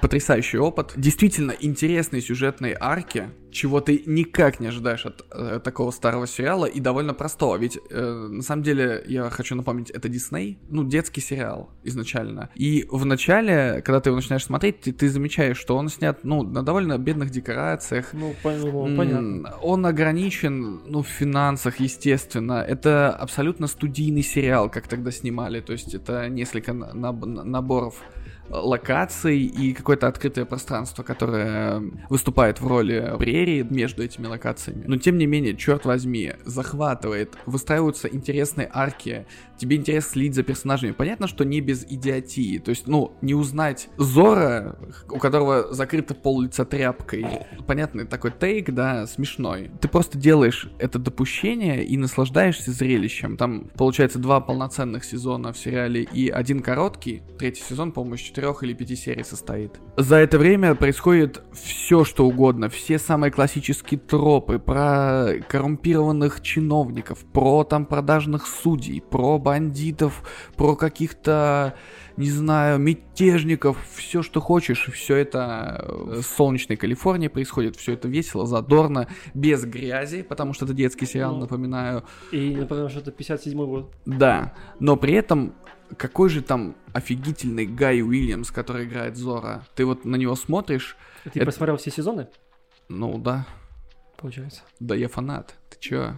[0.00, 0.92] Потрясающий опыт.
[0.96, 6.80] Действительно интересные сюжетные арки, чего ты никак не ожидаешь от э, такого старого сериала и
[6.80, 7.56] довольно простого.
[7.56, 12.50] Ведь э, на самом деле я хочу напомнить, это Дисней, ну детский сериал изначально.
[12.54, 16.42] И в начале, когда ты его начинаешь смотреть, ты, ты замечаешь, что он снят ну
[16.42, 18.12] на довольно бедных декорациях.
[18.12, 19.54] Ну, понятно.
[19.62, 22.64] Он ограничен, ну, в финансах, естественно.
[22.66, 25.60] Это абсолютно студийный сериал, как тогда снимали.
[25.60, 27.94] То есть это несколько на- наб- наборов
[28.48, 34.84] локаций и какое-то открытое пространство, которое выступает в роли прерии между этими локациями.
[34.86, 39.26] Но тем не менее, черт возьми, захватывает, выстраиваются интересные арки,
[39.58, 40.92] тебе интересно следить за персонажами.
[40.92, 42.58] Понятно, что не без идиотии.
[42.58, 47.26] То есть, ну, не узнать Зора, у которого закрыто пол лица тряпкой.
[47.66, 49.70] Понятный такой тейк, да, смешной.
[49.80, 53.36] Ты просто делаешь это допущение и наслаждаешься зрелищем.
[53.36, 57.22] Там, получается, два полноценных сезона в сериале и один короткий.
[57.38, 59.80] Третий сезон, по-моему, четырех или пяти серий состоит.
[59.96, 62.68] За это время происходит все, что угодно.
[62.68, 70.24] Все самые классические тропы про коррумпированных чиновников, про там продажных судей, про бандитов,
[70.56, 71.74] про каких-то,
[72.16, 78.06] не знаю, мятежников, все, что хочешь, все это э, в солнечной Калифорнии происходит, все это
[78.08, 81.40] весело, задорно, без грязи, потому что это детский сериал, Ну.
[81.40, 82.04] напоминаю.
[82.32, 83.92] И, например, что это 57-й год.
[84.06, 85.54] Да, но при этом
[85.96, 89.66] какой же там офигительный Гай Уильямс, который играет Зора.
[89.74, 92.28] Ты вот на него смотришь, Ты Это- посмотрел все сезоны,
[92.88, 93.46] ну да,
[94.16, 94.62] получается?
[94.80, 95.54] да я фанат.
[95.70, 96.12] Ты чё?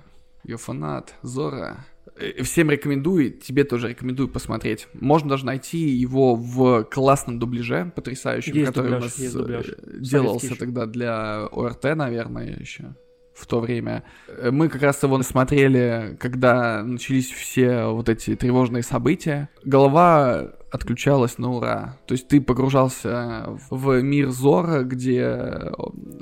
[0.45, 1.15] Я фанат.
[1.23, 1.85] Зора.
[2.19, 4.89] Э, Всем рекомендую, тебе тоже рекомендую посмотреть.
[4.95, 9.67] Можно даже найти его в классном дубляже, потрясающем, Есть который дубляж, у нас есть дубляж.
[9.69, 12.95] э, делался тогда для ОРТ, наверное, еще
[13.35, 14.03] в то время.
[14.29, 19.51] Э, Мы как раз его смотрели, когда начались все вот эти тревожные события.
[19.65, 21.99] Голова отключалась на ура.
[22.07, 25.71] То есть ты погружался в мир Зора, где, э,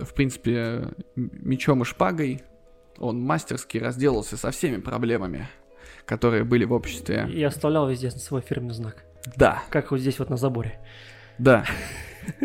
[0.05, 2.43] в принципе, мечом и шпагой
[2.99, 5.49] он мастерски разделался со всеми проблемами,
[6.07, 7.29] которые были в обществе.
[7.33, 9.05] И оставлял везде свой фирменный знак.
[9.37, 10.79] Да, Как вот здесь вот на заборе.
[11.39, 11.65] да.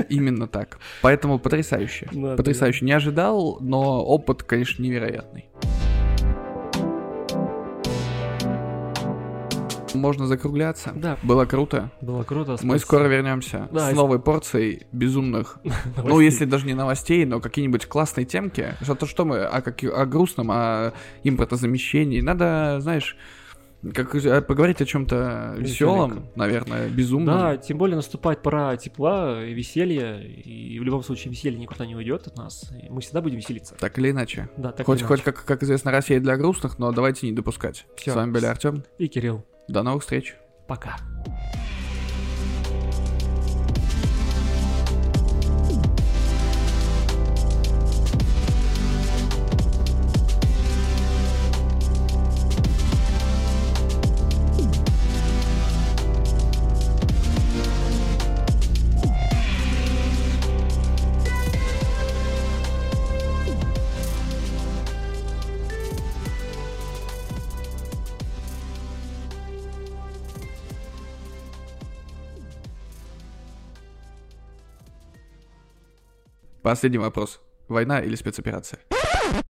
[0.10, 0.77] Именно так.
[1.02, 2.10] Поэтому потрясающе.
[2.11, 2.84] Да, да, Потрясающе.
[2.84, 5.49] Не ожидал, но опыт, конечно, невероятный.
[9.95, 10.91] Можно закругляться.
[10.95, 11.18] Да.
[11.23, 11.91] Было круто.
[11.99, 12.52] Было круто.
[12.52, 12.77] Мы спасибо.
[12.77, 15.60] скоро вернемся Да, с и- новой порцией безумных,
[16.03, 18.76] ну, если даже не новостей, но какие-нибудь классные темки.
[18.81, 22.22] Что то, что мы о, как, о грустном, о импортозамещении.
[22.22, 23.18] Надо, знаешь,
[23.93, 27.38] как э, поговорить о чем-то веселом, наверное, безумном.
[27.38, 31.95] Да, тем более наступает пора тепла и веселья, и в любом случае веселье никуда не
[31.95, 33.76] уйдет от нас, и мы всегда будем веселиться.
[33.76, 34.49] Так или иначе.
[34.57, 35.31] Да, так хоть, или хоть иначе.
[35.31, 37.85] как, как известно, Россия для грустных, но давайте не допускать.
[37.95, 38.11] Всё.
[38.11, 38.84] С вами были Артем.
[38.97, 40.35] И Кирилл, До новых встреч.
[40.68, 40.97] пока.
[76.69, 77.39] Последний вопрос.
[77.67, 78.77] Война или спецоперация?